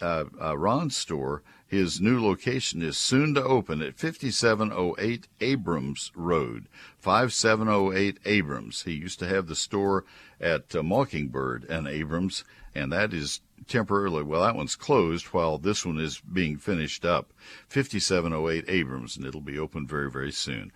[0.00, 6.68] uh, uh, Ron's store, his new location is soon to open at 5708 Abrams Road.
[6.98, 8.82] 5708 Abrams.
[8.82, 10.04] He used to have the store
[10.38, 14.22] at uh, Mockingbird and Abrams, and that is temporarily.
[14.22, 17.32] Well, that one's closed while this one is being finished up.
[17.68, 20.72] 5708 Abrams, and it'll be open very, very soon.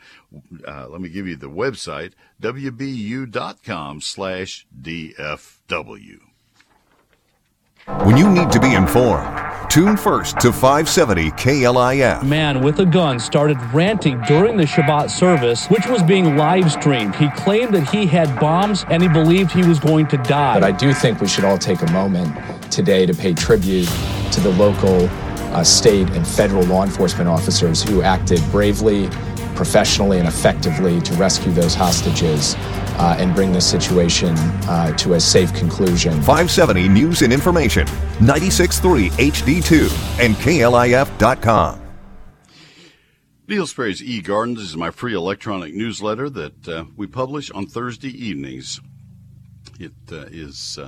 [0.66, 6.20] Uh, let me give you the website, wbu.com slash DFW.
[7.86, 9.28] When you need to be informed,
[9.70, 12.24] tune first to 570 KLIF.
[12.24, 17.14] Man with a gun started ranting during the Shabbat service, which was being live streamed.
[17.14, 20.58] He claimed that he had bombs and he believed he was going to die.
[20.58, 22.36] But I do think we should all take a moment
[22.72, 23.88] today to pay tribute
[24.32, 25.08] to the local,
[25.54, 29.08] uh, state, and federal law enforcement officers who acted bravely,
[29.56, 32.54] professionally, and effectively to rescue those hostages
[32.98, 34.34] uh, and bring this situation
[34.68, 36.12] uh, to a safe conclusion.
[36.12, 37.86] 570 News and Information,
[38.18, 41.82] 96.3 HD2, and KLIF.com.
[43.48, 48.10] Neil Sperry's E Gardens is my free electronic newsletter that uh, we publish on Thursday
[48.10, 48.80] evenings.
[49.78, 50.78] It uh, is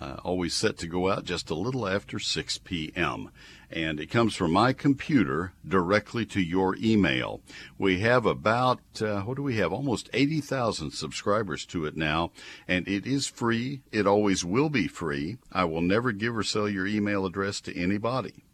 [0.00, 3.30] uh, always set to go out just a little after 6 p.m.
[3.70, 7.40] And it comes from my computer directly to your email.
[7.76, 9.72] We have about, uh, what do we have?
[9.72, 12.30] Almost 80,000 subscribers to it now.
[12.66, 13.82] And it is free.
[13.92, 15.38] It always will be free.
[15.52, 18.44] I will never give or sell your email address to anybody.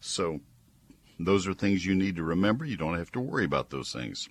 [0.00, 0.40] So
[1.18, 2.64] those are things you need to remember.
[2.64, 4.28] You don't have to worry about those things.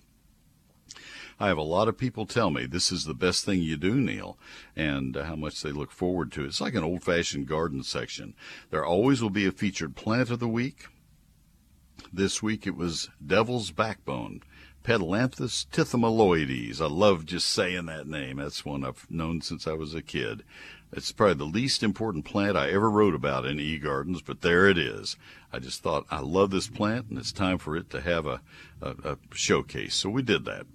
[1.38, 3.94] I have a lot of people tell me this is the best thing you do,
[3.94, 4.38] Neil,
[4.76, 6.46] and uh, how much they look forward to it.
[6.46, 8.34] It's like an old fashioned garden section.
[8.70, 10.86] There always will be a featured plant of the week.
[12.12, 14.42] This week it was Devil's Backbone.
[14.84, 16.80] Pedilanthus tithymaloides.
[16.80, 18.36] I love just saying that name.
[18.36, 20.44] That's one I've known since I was a kid.
[20.92, 24.76] It's probably the least important plant I ever wrote about in e-gardens, but there it
[24.76, 25.16] is.
[25.54, 28.40] I just thought I love this plant, and it's time for it to have a,
[28.82, 29.94] a, a showcase.
[29.94, 30.66] So we did that.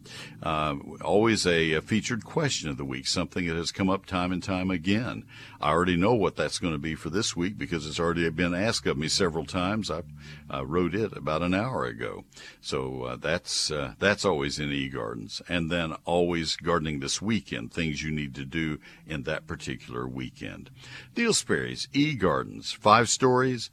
[0.41, 4.31] Uh, always a, a, featured question of the week, something that has come up time
[4.31, 5.25] and time again.
[5.59, 8.53] I already know what that's going to be for this week because it's already been
[8.53, 9.91] asked of me several times.
[9.91, 10.03] I
[10.49, 12.23] uh, wrote it about an hour ago.
[12.61, 17.73] So uh, that's uh, that's always in e-gardens, and then always gardening this weekend.
[17.73, 20.69] Things you need to do in that particular weekend.
[21.17, 23.69] Neil Sperry's e-gardens, five stories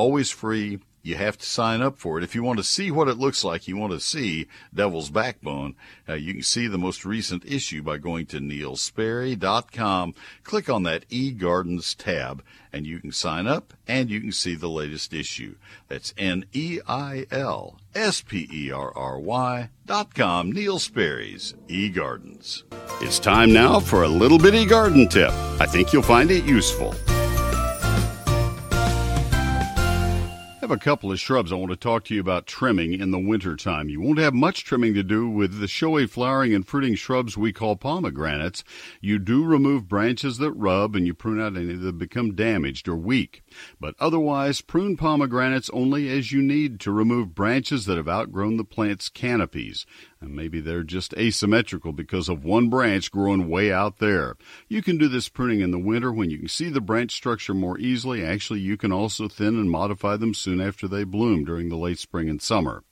[0.00, 0.80] always free.
[1.02, 2.24] You have to sign up for it.
[2.24, 5.74] If you want to see what it looks like, you want to see Devil's Backbone,
[6.08, 10.14] uh, you can see the most recent issue by going to neilsperry.com.
[10.44, 14.68] Click on that eGardens tab, and you can sign up and you can see the
[14.68, 15.56] latest issue.
[15.88, 17.30] That's N-E-I-L-S-P-E-R-R-Y
[19.86, 22.62] dot com, Neil Sperry's eGardens.
[23.02, 25.32] It's time now for a little bitty garden tip.
[25.60, 26.94] I think you'll find it useful.
[30.70, 33.18] Have a couple of shrubs I want to talk to you about trimming in the
[33.18, 33.88] wintertime.
[33.88, 37.52] You won't have much trimming to do with the showy flowering and fruiting shrubs we
[37.52, 38.62] call pomegranates.
[39.00, 42.94] You do remove branches that rub and you prune out any that become damaged or
[42.94, 43.42] weak.
[43.80, 48.64] But otherwise, prune pomegranates only as you need to remove branches that have outgrown the
[48.64, 49.86] plant's canopies.
[50.20, 54.36] And maybe they're just asymmetrical because of one branch growing way out there.
[54.68, 57.54] You can do this pruning in the winter when you can see the branch structure
[57.54, 58.24] more easily.
[58.24, 61.98] Actually, you can also thin and modify them soon after they bloom during the late
[61.98, 62.84] spring and summer.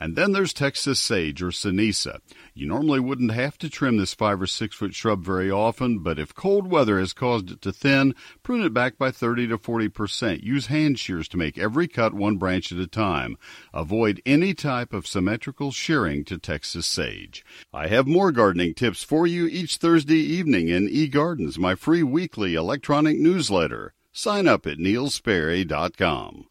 [0.00, 2.20] And then there's Texas sage or Ceniza.
[2.54, 6.18] You normally wouldn't have to trim this five or six foot shrub very often, but
[6.18, 9.88] if cold weather has caused it to thin, prune it back by 30 to 40
[9.88, 10.44] percent.
[10.44, 13.36] Use hand shears to make every cut one branch at a time.
[13.74, 17.44] Avoid any type of symmetrical shearing to Texas sage.
[17.72, 22.54] I have more gardening tips for you each Thursday evening in eGardens, my free weekly
[22.54, 23.94] electronic newsletter.
[24.12, 26.46] Sign up at neilsperry.com.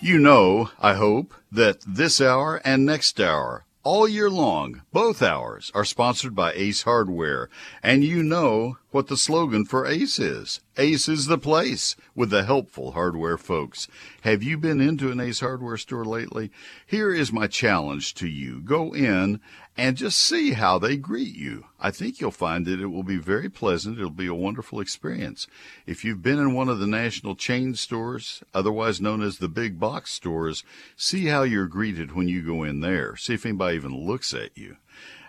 [0.00, 5.72] You know, I hope, that this hour and next hour, all year long, both hours,
[5.74, 7.50] are sponsored by Ace Hardware.
[7.82, 10.60] And you know what the slogan for Ace is.
[10.78, 13.86] Ace is the place with the helpful hardware folks.
[14.22, 16.50] Have you been into an Ace hardware store lately?
[16.86, 18.60] Here is my challenge to you.
[18.60, 19.40] Go in
[19.76, 21.66] and just see how they greet you.
[21.78, 23.98] I think you'll find that it will be very pleasant.
[23.98, 25.46] It'll be a wonderful experience.
[25.86, 29.78] If you've been in one of the national chain stores, otherwise known as the big
[29.78, 30.64] box stores,
[30.96, 33.16] see how you're greeted when you go in there.
[33.16, 34.78] See if anybody even looks at you.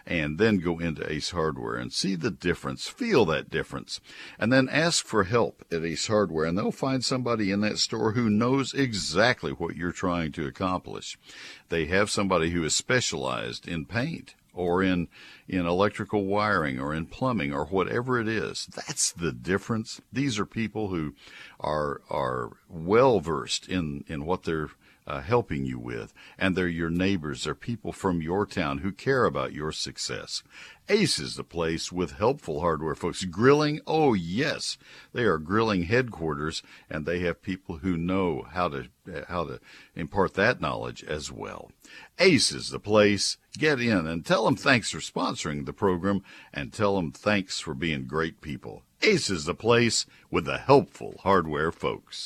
[0.09, 4.01] And then go into Ace Hardware and see the difference, feel that difference,
[4.39, 8.13] and then ask for help at Ace Hardware, and they'll find somebody in that store
[8.13, 11.15] who knows exactly what you're trying to accomplish.
[11.69, 15.07] They have somebody who is specialized in paint or in
[15.47, 18.67] in electrical wiring or in plumbing or whatever it is.
[18.75, 20.01] That's the difference.
[20.11, 21.13] These are people who
[21.59, 24.69] are are well versed in in what they're
[25.09, 27.43] uh, helping you with, and they're your neighbors.
[27.43, 30.43] They're people from your town who care about your success.
[30.87, 33.25] Ace is the place with helpful hardware folks.
[33.25, 34.77] Grilling, oh yes,
[35.11, 38.89] they are grilling headquarters, and they have people who know how to
[39.27, 39.59] how to
[39.95, 41.71] impart that knowledge as well.
[42.19, 43.37] Ace is the place.
[43.57, 46.21] Get in and tell them thanks for sponsoring the program,
[46.53, 48.83] and tell them thanks for being great people.
[49.01, 52.25] Ace is the place with the helpful hardware folks.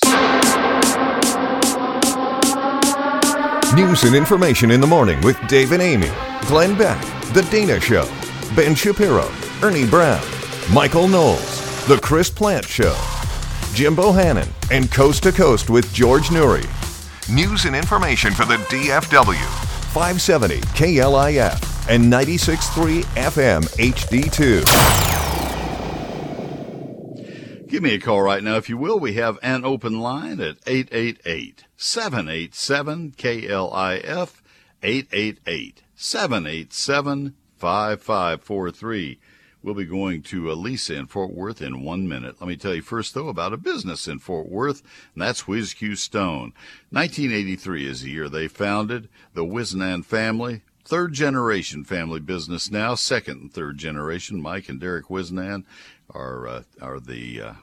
[3.75, 6.11] News and information in the morning with Dave and Amy,
[6.45, 7.01] Glenn Beck,
[7.33, 8.07] The Dana Show,
[8.55, 9.27] Ben Shapiro,
[9.63, 10.23] Ernie Brown,
[10.71, 12.95] Michael Knowles, The Chris Plante Show,
[13.73, 16.67] Jim Bohannon, and Coast to Coast with George Noory.
[17.33, 19.43] News and information for the DFW.
[19.91, 25.12] 570 KLIF and 96.3 FM HD2.
[27.73, 28.99] Give me a call right now if you will.
[28.99, 34.41] We have an open line at 888 787 KLIF
[34.83, 39.19] 888 787 5543.
[39.63, 42.35] We'll be going to Lisa in Fort Worth in one minute.
[42.39, 44.83] Let me tell you first, though, about a business in Fort Worth,
[45.15, 46.53] and that's Whiz Q Stone.
[46.91, 50.61] 1983 is the year they founded the Wisnan family.
[50.85, 54.41] Third generation family business now, second and third generation.
[54.41, 55.63] Mike and Derek Wisnan
[56.13, 57.53] are uh, are the uh,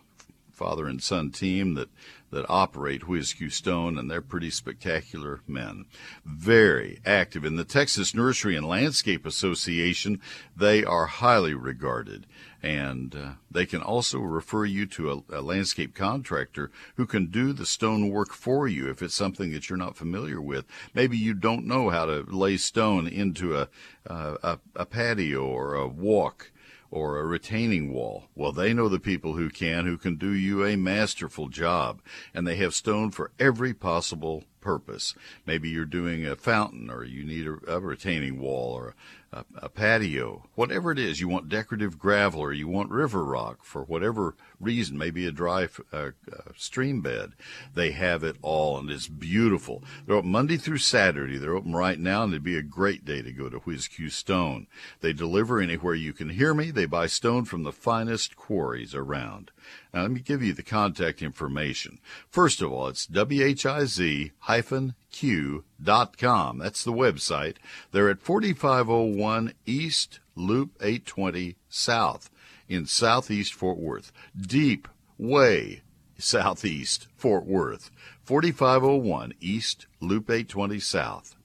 [0.53, 1.89] father and son team that
[2.31, 5.87] that operate Whiz-Q Stone, and they're pretty spectacular men.
[6.25, 10.21] Very active in the Texas Nursery and Landscape Association.
[10.57, 12.27] They are highly regarded,
[12.63, 17.53] and uh, they can also refer you to a, a, landscape contractor who can do
[17.53, 20.67] the stone work for you if it's something that you're not familiar with.
[20.95, 23.69] Maybe you don't know how to lay stone into a,
[24.07, 26.53] uh, a, a patio or a walk
[26.91, 28.25] or a retaining wall.
[28.35, 32.01] Well, they know the people who can, who can do you a masterful job,
[32.35, 35.15] and they have stone for every possible purpose.
[35.47, 38.95] Maybe you're doing a fountain, or you need a, a retaining wall, or
[39.33, 41.21] a, a, patio, whatever it is.
[41.21, 45.69] You want decorative gravel, or you want river rock for whatever reason, maybe a dry
[45.93, 46.11] uh, uh,
[46.57, 47.33] stream bed.
[47.75, 49.83] They have it all, and it's beautiful.
[50.07, 51.39] They're open Monday through Saturday.
[51.39, 54.67] They're open right now, and it'd be a great day to go to Q Stone.
[55.01, 56.71] They deliver anywhere you can hear me.
[56.71, 59.51] They buy stone from the finest quarries around.
[59.93, 61.99] Now, let me give you the contact information.
[62.29, 66.59] First of all, it's WHIZ hyphen Q.com.
[66.59, 67.57] That's the website.
[67.93, 72.31] They're at 4501 East Loop 820 South
[72.71, 74.13] in southeast Fort Worth.
[74.41, 75.83] Deep, way
[76.17, 77.91] southeast Fort Worth.
[78.23, 81.37] 4501 East Loop 820 South.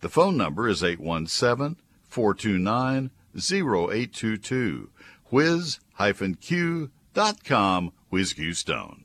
[0.00, 1.76] The phone number is 817
[2.08, 4.90] 429 0822.
[5.30, 5.82] Whiz-Q.com,
[8.08, 9.04] Whiz-Q Stone.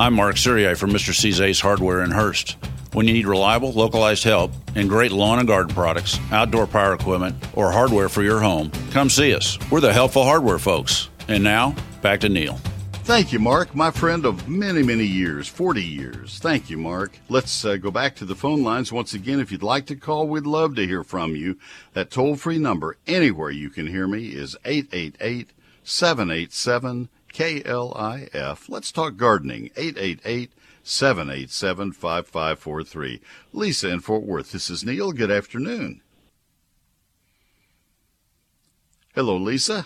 [0.00, 1.12] I'm Mark Surier from Mr.
[1.12, 2.56] C's Ace Hardware in Hurst.
[2.92, 7.36] When you need reliable, localized help and great lawn and garden products, outdoor power equipment,
[7.54, 9.58] or hardware for your home, come see us.
[9.70, 11.10] We're the helpful hardware folks.
[11.28, 12.58] And now, back to Neil.
[13.08, 16.38] Thank you, Mark, my friend of many, many years, 40 years.
[16.40, 17.18] Thank you, Mark.
[17.30, 19.40] Let's uh, go back to the phone lines once again.
[19.40, 21.58] If you'd like to call, we'd love to hear from you.
[21.94, 25.50] That toll free number, anywhere you can hear me, is 888
[25.84, 28.68] 787 KLIF.
[28.68, 30.52] Let's talk gardening, 888
[30.88, 33.20] 787 5543.
[33.52, 34.52] Lisa in Fort Worth.
[34.52, 35.12] This is Neil.
[35.12, 36.00] Good afternoon.
[39.14, 39.84] Hello, Lisa.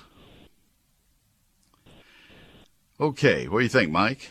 [3.01, 4.31] Okay, what do you think, Mike?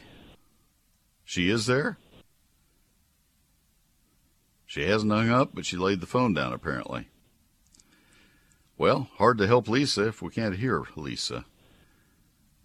[1.26, 1.98] She is there?
[4.66, 7.10] She hasn't hung up, but she laid the phone down apparently.
[8.78, 11.44] Well, hard to help Lisa if we can't hear Lisa.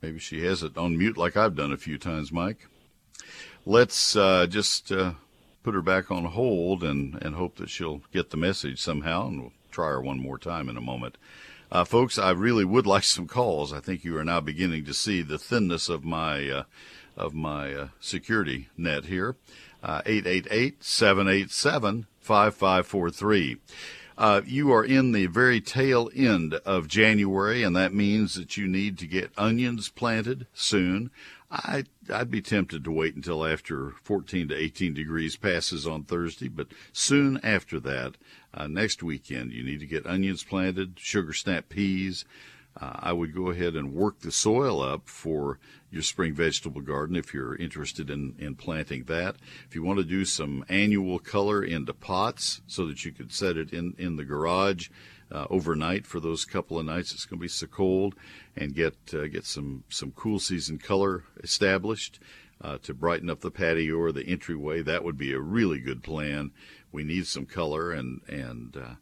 [0.00, 2.68] Maybe she has it on mute like I've done a few times, Mike
[3.66, 5.12] let's uh, just uh,
[5.62, 9.40] put her back on hold and, and hope that she'll get the message somehow, and
[9.40, 11.18] we'll try her one more time in a moment.
[11.70, 13.72] Uh, folks, I really would like some calls.
[13.72, 16.62] I think you are now beginning to see the thinness of my uh,
[17.16, 19.36] of my uh, security net here.
[19.82, 23.56] Uh, eight eight eight seven eight seven five five four three.
[24.18, 28.66] Uh, you are in the very tail end of January, and that means that you
[28.66, 31.10] need to get onions planted soon.
[31.50, 36.48] I I'd be tempted to wait until after 14 to 18 degrees passes on Thursday,
[36.48, 38.16] but soon after that,
[38.52, 42.24] uh, next weekend, you need to get onions planted, sugar snap peas,
[42.78, 45.58] uh, I would go ahead and work the soil up for
[45.90, 49.36] your spring vegetable garden if you're interested in, in planting that.
[49.66, 53.56] If you want to do some annual color into pots so that you could set
[53.56, 54.90] it in, in the garage
[55.30, 58.14] uh, overnight for those couple of nights, it's going to be so cold,
[58.56, 62.18] and get uh, get some, some cool season color established.
[62.58, 66.02] Uh, to brighten up the patio or the entryway, that would be a really good
[66.02, 66.50] plan.
[66.90, 68.94] We need some color, and and uh,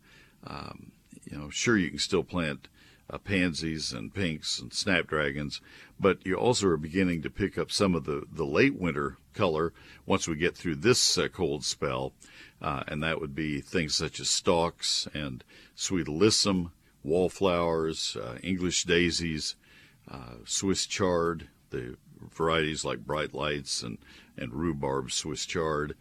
[0.45, 0.91] um,
[1.25, 2.69] you know, sure you can still plant
[3.11, 5.61] uh, pansies and pinks and snapdragons,
[6.01, 9.73] but you also are beginning to pick up some of the, the late winter color
[10.07, 12.13] once we get through this uh, cold spell.
[12.65, 15.45] Uh, and that would be things such as stalks and
[15.75, 16.71] sweet alyssum,
[17.03, 19.55] wallflowers, uh, English daisies,
[20.11, 21.99] uh, Swiss chard, the
[22.35, 23.99] varieties like bright lights and,
[24.39, 25.95] and rhubarb Swiss chard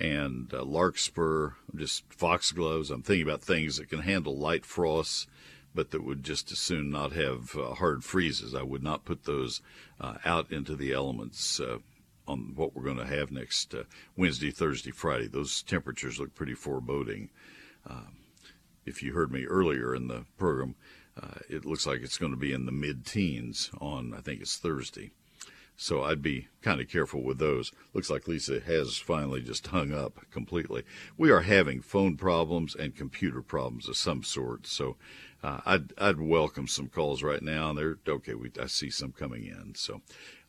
[0.00, 2.90] and uh, larkspur, just foxgloves.
[2.90, 5.28] I'm thinking about things that can handle light frosts
[5.74, 8.54] but that would just as soon not have uh, hard freezes.
[8.54, 9.60] I would not put those
[10.00, 11.78] uh, out into the elements uh,
[12.30, 13.82] on what we're going to have next uh,
[14.16, 15.26] Wednesday, Thursday, Friday.
[15.26, 17.30] Those temperatures look pretty foreboding.
[17.88, 18.16] Um,
[18.86, 20.76] if you heard me earlier in the program,
[21.20, 24.40] uh, it looks like it's going to be in the mid teens on, I think
[24.40, 25.10] it's Thursday.
[25.76, 27.72] So I'd be kind of careful with those.
[27.94, 30.82] Looks like Lisa has finally just hung up completely.
[31.16, 34.66] We are having phone problems and computer problems of some sort.
[34.66, 34.96] So
[35.42, 37.72] uh, I'd I'd welcome some calls right now.
[37.72, 38.34] They're okay.
[38.34, 39.74] We I see some coming in.
[39.74, 40.02] So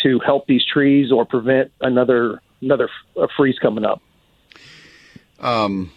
[0.04, 2.90] to help these trees or prevent another another
[3.36, 4.02] freeze coming up?
[5.40, 5.92] Um,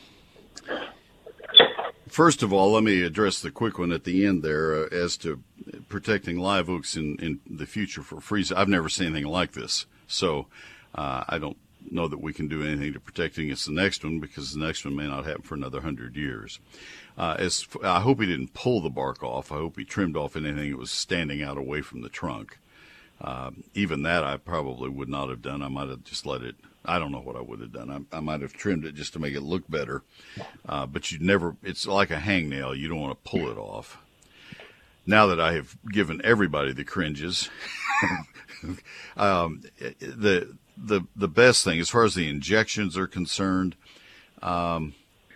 [2.09, 5.17] first of all, let me address the quick one at the end there uh, as
[5.19, 5.43] to
[5.89, 8.53] protecting live oaks in, in the future for freeze.
[8.53, 10.47] I've never seen anything like this, so
[10.95, 11.57] uh, I don't
[11.91, 14.85] know that we can do anything to protect against the next one because the next
[14.85, 16.59] one may not happen for another hundred years.
[17.17, 19.53] Uh, as I hope he didn't pull the bark off.
[19.53, 22.59] I hope he trimmed off anything that was standing out away from the trunk.
[23.21, 25.63] Uh, even that I probably would not have done.
[25.63, 26.57] I might have just let it.
[26.85, 28.07] I don't know what I would have done.
[28.13, 30.03] I, I might have trimmed it just to make it look better.
[30.69, 31.57] Uh, but you never.
[31.63, 32.77] It's like a hangnail.
[32.77, 33.99] You don't want to pull it off.
[35.07, 37.51] Now that I have given everybody the cringes,
[39.17, 39.63] um,
[40.01, 43.77] the the the best thing as far as the injections are concerned.
[44.43, 44.95] Um,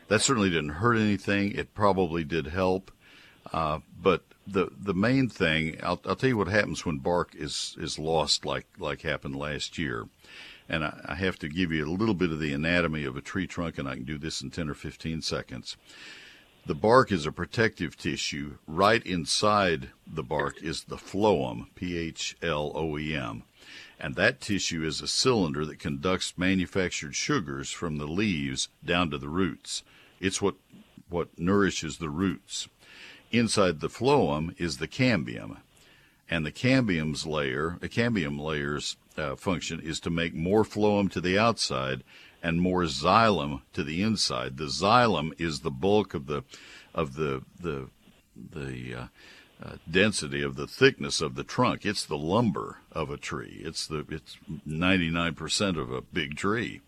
[0.09, 1.53] that certainly didn't hurt anything.
[1.53, 2.90] It probably did help,
[3.53, 7.76] uh, but the the main thing I'll, I'll tell you what happens when bark is
[7.78, 10.09] is lost like like happened last year,
[10.68, 13.20] and I, I have to give you a little bit of the anatomy of a
[13.20, 15.76] tree trunk, and I can do this in ten or fifteen seconds.
[16.66, 18.58] The bark is a protective tissue.
[18.66, 23.44] Right inside the bark is the phloem, P H L O E M
[24.00, 29.18] and that tissue is a cylinder that conducts manufactured sugars from the leaves down to
[29.18, 29.82] the roots.
[30.20, 30.54] It's what
[31.08, 32.68] what nourishes the roots.
[33.32, 35.56] Inside the phloem is the cambium,
[36.30, 41.20] and the cambium's layer, the cambium layer's uh, function is to make more phloem to
[41.20, 42.04] the outside
[42.42, 44.56] and more xylem to the inside.
[44.56, 46.44] The xylem is the bulk of the
[46.94, 47.88] of the the
[48.36, 49.06] the uh,
[49.60, 51.84] uh, density of the thickness of the trunk.
[51.84, 53.60] It's the lumber of a tree.
[53.64, 56.80] It's the it's 99% of a big tree.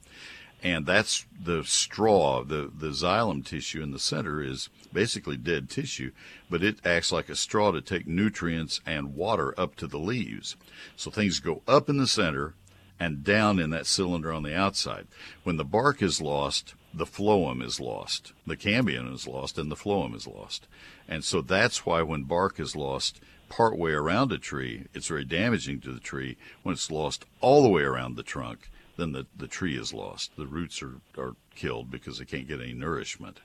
[0.62, 6.12] And that's the straw, the, the xylem tissue in the center is basically dead tissue,
[6.48, 10.56] but it acts like a straw to take nutrients and water up to the leaves.
[10.96, 12.54] So things go up in the center
[12.98, 15.06] and down in that cylinder on the outside.
[15.42, 18.32] When the bark is lost, the phloem is lost.
[18.46, 20.66] The cambium is lost and the phloem is lost.
[21.08, 25.80] And so that's why when bark is lost partway around a tree, it's very damaging
[25.80, 26.36] to the tree.
[26.62, 30.36] When it's lost all the way around the trunk, then the, the tree is lost.
[30.36, 33.40] The roots are, are killed because they can't get any nourishment.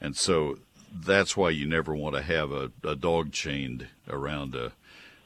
[0.00, 0.58] And so
[0.92, 4.72] that's why you never want to have a, a dog chained around a,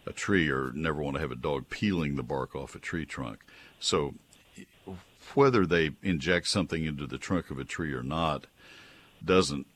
[0.07, 3.07] a tree or never want to have a dog peeling the bark off a tree
[3.07, 3.41] trunk.
[3.79, 4.14] So
[5.35, 8.47] whether they inject something into the trunk of a tree or not
[9.25, 9.66] doesn't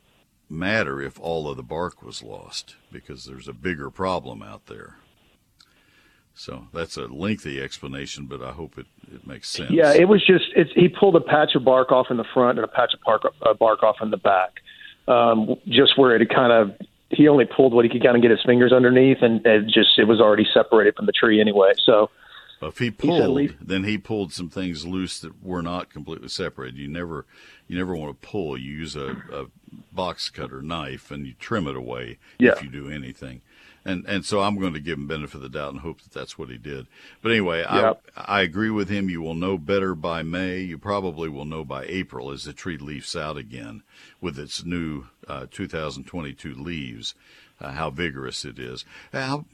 [0.49, 4.97] matter if all of the bark was lost because there's a bigger problem out there.
[6.35, 9.71] So that's a lengthy explanation, but I hope it, it makes sense.
[9.71, 12.59] Yeah, it was just it's, he pulled a patch of bark off in the front
[12.59, 14.55] and a patch of bark, uh, bark off in the back,
[15.09, 16.77] um, just where it kind of
[17.11, 19.99] he only pulled what he could kind of get his fingers underneath, and it just
[19.99, 21.73] it was already separated from the tree anyway.
[21.85, 22.11] So
[22.63, 26.79] if he pulled, he then he pulled some things loose that were not completely separated.
[26.79, 27.27] You never,
[27.69, 28.59] you never want to pull.
[28.59, 29.47] You use a, a
[29.93, 32.53] box cutter knife and you trim it away yeah.
[32.53, 33.43] if you do anything.
[33.85, 36.13] And and so I'm going to give him benefit of the doubt and hope that
[36.13, 36.87] that's what he did.
[37.23, 38.03] But anyway, yep.
[38.17, 39.11] I I agree with him.
[39.11, 40.61] You will know better by May.
[40.61, 43.83] You probably will know by April as the tree leaves out again
[44.21, 47.15] with its new uh, 2022 leaves
[47.65, 48.85] uh, how vigorous it is.
[49.13, 49.45] How,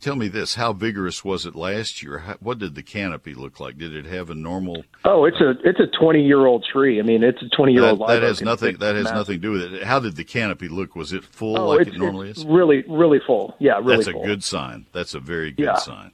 [0.00, 2.18] tell me this: How vigorous was it last year?
[2.18, 3.78] How, what did the canopy look like?
[3.78, 4.84] Did it have a normal?
[5.04, 6.98] Oh, it's a it's a twenty year old tree.
[6.98, 8.00] I mean, it's a twenty year old.
[8.00, 8.78] That, that has nothing.
[8.78, 9.16] That has massive.
[9.16, 9.82] nothing to do with it.
[9.82, 10.96] How did the canopy look?
[10.96, 12.44] Was it full oh, like it normally is?
[12.44, 13.54] Really, really full.
[13.58, 13.96] Yeah, really.
[13.96, 14.86] That's a good sign.
[14.92, 15.76] That's a very good yeah.
[15.76, 16.12] sign.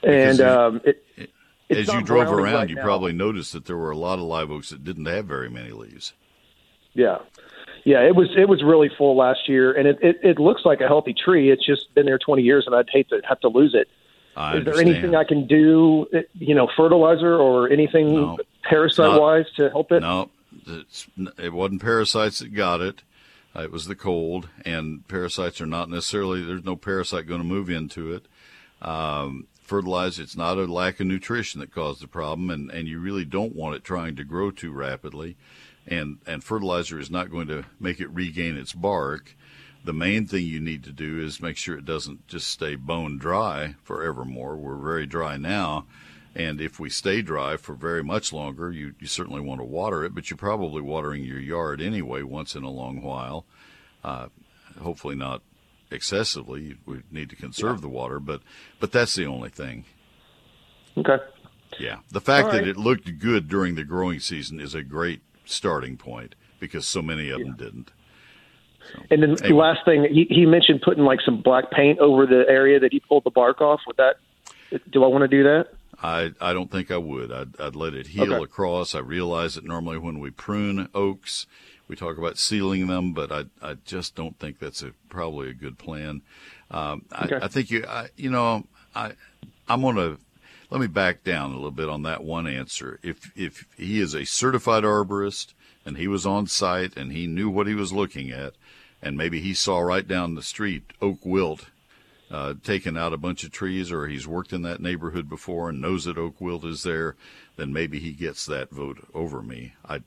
[0.00, 1.30] Because and you, um, it,
[1.70, 2.82] as you drove around, right you now.
[2.82, 5.70] probably noticed that there were a lot of live oaks that didn't have very many
[5.70, 6.12] leaves.
[6.94, 7.18] Yeah,
[7.84, 10.80] yeah, it was it was really full last year, and it, it, it looks like
[10.80, 11.50] a healthy tree.
[11.50, 13.88] It's just been there 20 years, and I'd hate to have to lose it.
[14.36, 19.44] I Is there anything I can do, you know, fertilizer or anything no, parasite wise
[19.56, 20.00] to help it?
[20.00, 20.30] No,
[21.38, 23.02] it wasn't parasites that got it.
[23.54, 26.42] It was the cold, and parasites are not necessarily.
[26.42, 28.24] There's no parasite going to move into it.
[28.80, 33.00] Um, fertilizer, it's not a lack of nutrition that caused the problem, and, and you
[33.00, 35.36] really don't want it trying to grow too rapidly
[35.86, 39.36] and and fertilizer is not going to make it regain its bark.
[39.84, 43.18] The main thing you need to do is make sure it doesn't just stay bone
[43.18, 44.56] dry forevermore.
[44.56, 45.86] We're very dry now,
[46.36, 50.04] and if we stay dry for very much longer, you, you certainly want to water
[50.04, 53.44] it, but you're probably watering your yard anyway once in a long while.
[54.04, 54.28] Uh,
[54.80, 55.42] hopefully not
[55.90, 56.76] excessively.
[56.86, 57.82] We need to conserve yeah.
[57.82, 58.42] the water, but
[58.80, 59.84] but that's the only thing.
[60.96, 61.18] Okay.
[61.78, 62.64] Yeah, the fact right.
[62.64, 65.22] that it looked good during the growing season is a great
[65.52, 67.44] starting point because so many of yeah.
[67.44, 67.92] them didn't.
[68.92, 69.48] So, and then anyway.
[69.48, 72.92] the last thing he, he mentioned putting like some black paint over the area that
[72.92, 73.80] he pulled the bark off.
[73.86, 74.16] Would that?
[74.90, 75.68] Do I want to do that?
[76.02, 77.30] I, I don't think I would.
[77.30, 78.42] I'd, I'd let it heal okay.
[78.42, 78.94] across.
[78.94, 81.46] I realize that normally when we prune oaks,
[81.86, 85.54] we talk about sealing them, but I, I just don't think that's a, probably a
[85.54, 86.22] good plan.
[86.70, 87.36] Um, okay.
[87.36, 88.64] I, I think you, I, you know,
[88.96, 89.12] I,
[89.68, 90.18] I'm going to
[90.72, 92.98] let me back down a little bit on that one answer.
[93.02, 95.52] If if he is a certified arborist
[95.84, 98.54] and he was on site and he knew what he was looking at,
[99.02, 101.66] and maybe he saw right down the street oak wilt
[102.30, 105.82] uh, taking out a bunch of trees, or he's worked in that neighborhood before and
[105.82, 107.16] knows that oak wilt is there,
[107.56, 109.74] then maybe he gets that vote over me.
[109.86, 110.00] I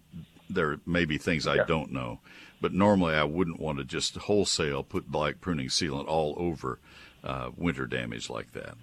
[0.50, 2.22] there may be things I don't know,
[2.60, 6.80] but normally I wouldn't want to just wholesale put black pruning sealant all over
[7.24, 8.74] uh, winter damage like that.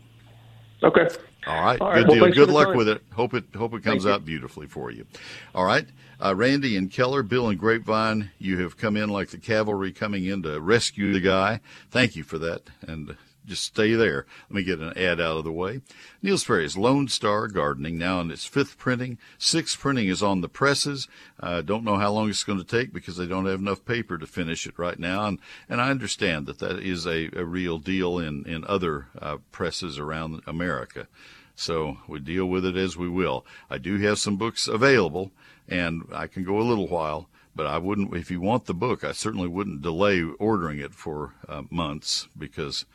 [0.82, 1.08] Okay.
[1.46, 1.80] All right.
[1.80, 1.98] All right.
[1.98, 2.34] Good well, deal.
[2.34, 2.76] Good luck time.
[2.76, 3.02] with it.
[3.14, 4.26] Hope it hope it comes Thank out you.
[4.26, 5.06] beautifully for you.
[5.54, 5.86] All right.
[6.20, 10.24] Uh, Randy and Keller, Bill and Grapevine, you have come in like the cavalry coming
[10.24, 11.60] in to rescue the guy.
[11.90, 12.62] Thank you for that.
[12.86, 13.16] And
[13.46, 14.26] just stay there.
[14.48, 15.80] Let me get an ad out of the way.
[16.22, 19.18] Neil Sperry's Lone Star Gardening now in its fifth printing.
[19.38, 21.08] Sixth printing is on the presses.
[21.40, 23.84] I uh, don't know how long it's going to take because they don't have enough
[23.84, 25.26] paper to finish it right now.
[25.26, 25.38] And,
[25.68, 29.98] and I understand that that is a, a real deal in, in other uh, presses
[29.98, 31.08] around America.
[31.54, 33.44] So we deal with it as we will.
[33.68, 35.32] I do have some books available
[35.68, 39.04] and I can go a little while but I wouldn't, if you want the book,
[39.04, 42.86] I certainly wouldn't delay ordering it for uh, months because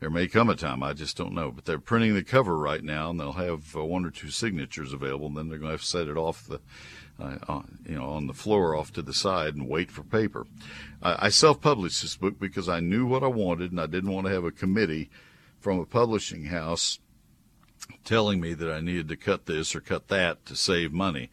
[0.00, 1.50] there may come a time, I just don't know.
[1.50, 4.92] But they're printing the cover right now, and they'll have uh, one or two signatures
[4.92, 5.26] available.
[5.26, 6.60] And then they're going to have to set it off the,
[7.20, 10.46] uh, on, you know, on the floor off to the side and wait for paper.
[11.02, 14.32] I self-published this book because I knew what I wanted, and I didn't want to
[14.32, 15.10] have a committee
[15.60, 16.98] from a publishing house
[18.04, 21.30] telling me that I needed to cut this or cut that to save money.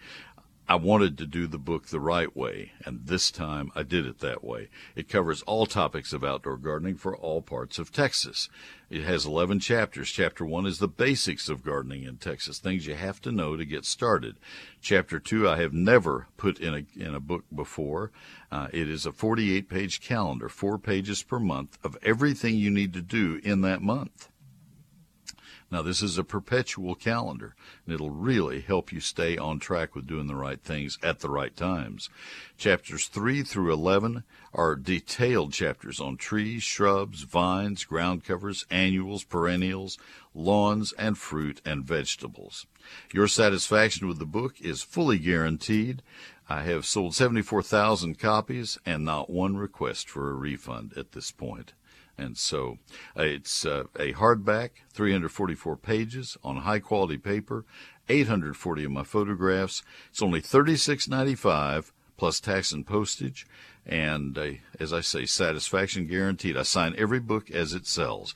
[0.68, 4.20] I wanted to do the book the right way, and this time I did it
[4.20, 4.70] that way.
[4.96, 8.50] It covers all topics of outdoor gardening for all parts of Texas.
[8.90, 10.10] It has 11 chapters.
[10.10, 13.64] Chapter 1 is the basics of gardening in Texas, things you have to know to
[13.64, 14.38] get started.
[14.82, 18.12] Chapter 2 I have never put in a, in a book before.
[18.52, 22.94] Uh, it is a 48 page calendar, four pages per month of everything you need
[22.94, 24.30] to do in that month.
[25.76, 27.54] Now, this is a perpetual calendar,
[27.86, 31.30] and it'll really help you stay on track with doing the right things at the
[31.30, 32.10] right times.
[32.58, 34.24] Chapters 3 through 11
[34.54, 39.98] are detailed chapters on trees, shrubs, vines, ground covers, annuals, perennials,
[40.34, 42.66] lawns, and fruit and vegetables.
[43.14, 46.02] Your satisfaction with the book is fully guaranteed.
[46.48, 51.74] I have sold 74,000 copies and not one request for a refund at this point.
[52.18, 52.78] And so
[53.18, 57.66] uh, it's uh, a hardback, 344 pages on high quality paper,
[58.08, 59.84] 840 of my photographs.
[60.10, 63.46] It's only 36.95 plus tax and postage.
[63.86, 66.58] And uh, as I say, satisfaction guaranteed.
[66.58, 68.34] I sign every book as it sells.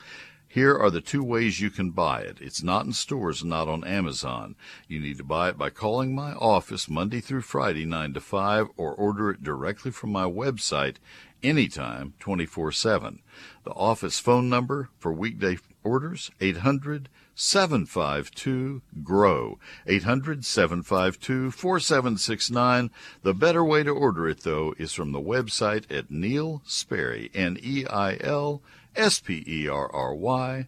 [0.52, 2.40] Here are the two ways you can buy it.
[2.42, 4.56] It's not in stores not on Amazon.
[4.88, 8.70] You need to buy it by calling my office Monday through Friday, 9 to 5,
[8.76, 10.96] or order it directly from my website
[11.44, 13.20] anytime, 24 7.
[13.64, 19.58] The office phone number for weekday orders, 800 752 GROW.
[19.88, 22.92] 800 752 4769.
[23.24, 27.58] The better way to order it, though, is from the website at Neil Sperry, N
[27.64, 28.62] E I L
[28.96, 30.68] S P E R R Y.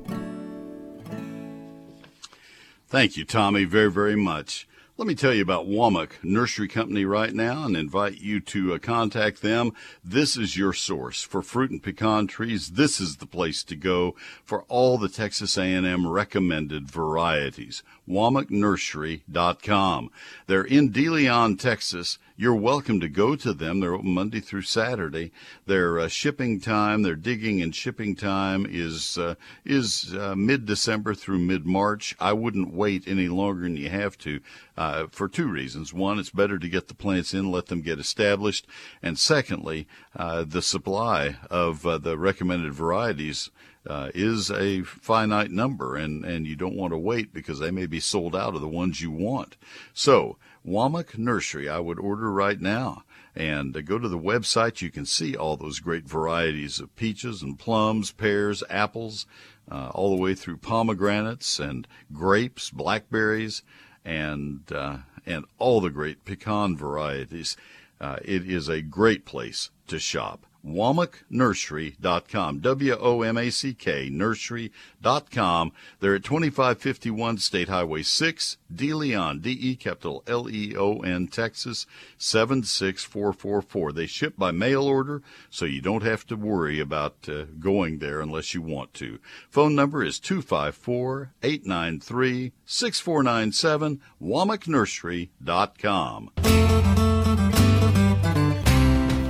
[2.91, 4.67] Thank you, Tommy, very, very much.
[4.97, 8.79] Let me tell you about Womack Nursery Company right now and invite you to uh,
[8.79, 9.71] contact them.
[10.03, 12.71] This is your source for fruit and pecan trees.
[12.71, 14.13] This is the place to go
[14.43, 17.81] for all the Texas A&M recommended varieties.
[18.09, 20.11] WomackNursery.com.
[20.51, 22.17] They're in DeLeon, Texas.
[22.35, 23.79] You're welcome to go to them.
[23.79, 25.31] They're open Monday through Saturday.
[25.65, 31.13] Their uh, shipping time, their digging and shipping time is uh, is uh, mid December
[31.13, 32.17] through mid March.
[32.19, 34.41] I wouldn't wait any longer than you have to
[34.75, 35.93] uh, for two reasons.
[35.93, 38.67] One, it's better to get the plants in, let them get established,
[39.01, 39.87] and secondly,
[40.17, 43.51] uh, the supply of uh, the recommended varieties
[43.87, 47.85] uh, is a finite number, and, and you don't want to wait because they may
[47.85, 49.57] be sold out of the ones you want.
[49.93, 53.03] So, Womack Nursery, I would order right now.
[53.35, 54.81] And uh, go to the website.
[54.81, 59.25] You can see all those great varieties of peaches and plums, pears, apples,
[59.71, 63.63] uh, all the way through pomegranates and grapes, blackberries,
[64.03, 67.55] and uh, and all the great pecan varieties.
[67.99, 70.45] Uh, it is a great place to shop.
[70.65, 72.59] WomackNursery.com.
[72.59, 75.71] W O M A C K Nursery.com.
[75.99, 81.27] They're at 2551 State Highway 6, De Leon, D E capital L E O N,
[81.27, 81.85] Texas
[82.17, 83.91] 76444.
[83.91, 88.21] They ship by mail order, so you don't have to worry about uh, going there
[88.21, 89.19] unless you want to.
[89.49, 94.01] Phone number is 254 893 6497.
[94.21, 97.00] WomackNursery.com.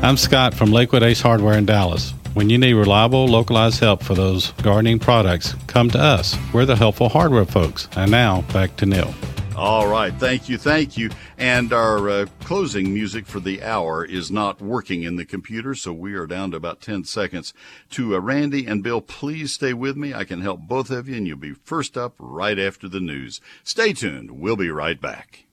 [0.04, 2.16] I'm Scott from Lakewood Ace Hardware in Dallas.
[2.34, 6.36] When you need reliable, localized help for those gardening products, come to us.
[6.52, 7.88] We're the helpful hardware folks.
[7.96, 9.14] And now, back to Neil.
[9.56, 10.12] All right.
[10.12, 10.58] Thank you.
[10.58, 11.12] Thank you.
[11.38, 15.94] And our uh, closing music for the hour is not working in the computer, so
[15.94, 17.54] we are down to about 10 seconds.
[17.92, 20.16] To uh, Randy and Bill, please stay with me.
[20.16, 23.40] I can help both of you, and you'll be first up right after the news.
[23.64, 24.32] Stay tuned.
[24.32, 25.46] We'll be right back.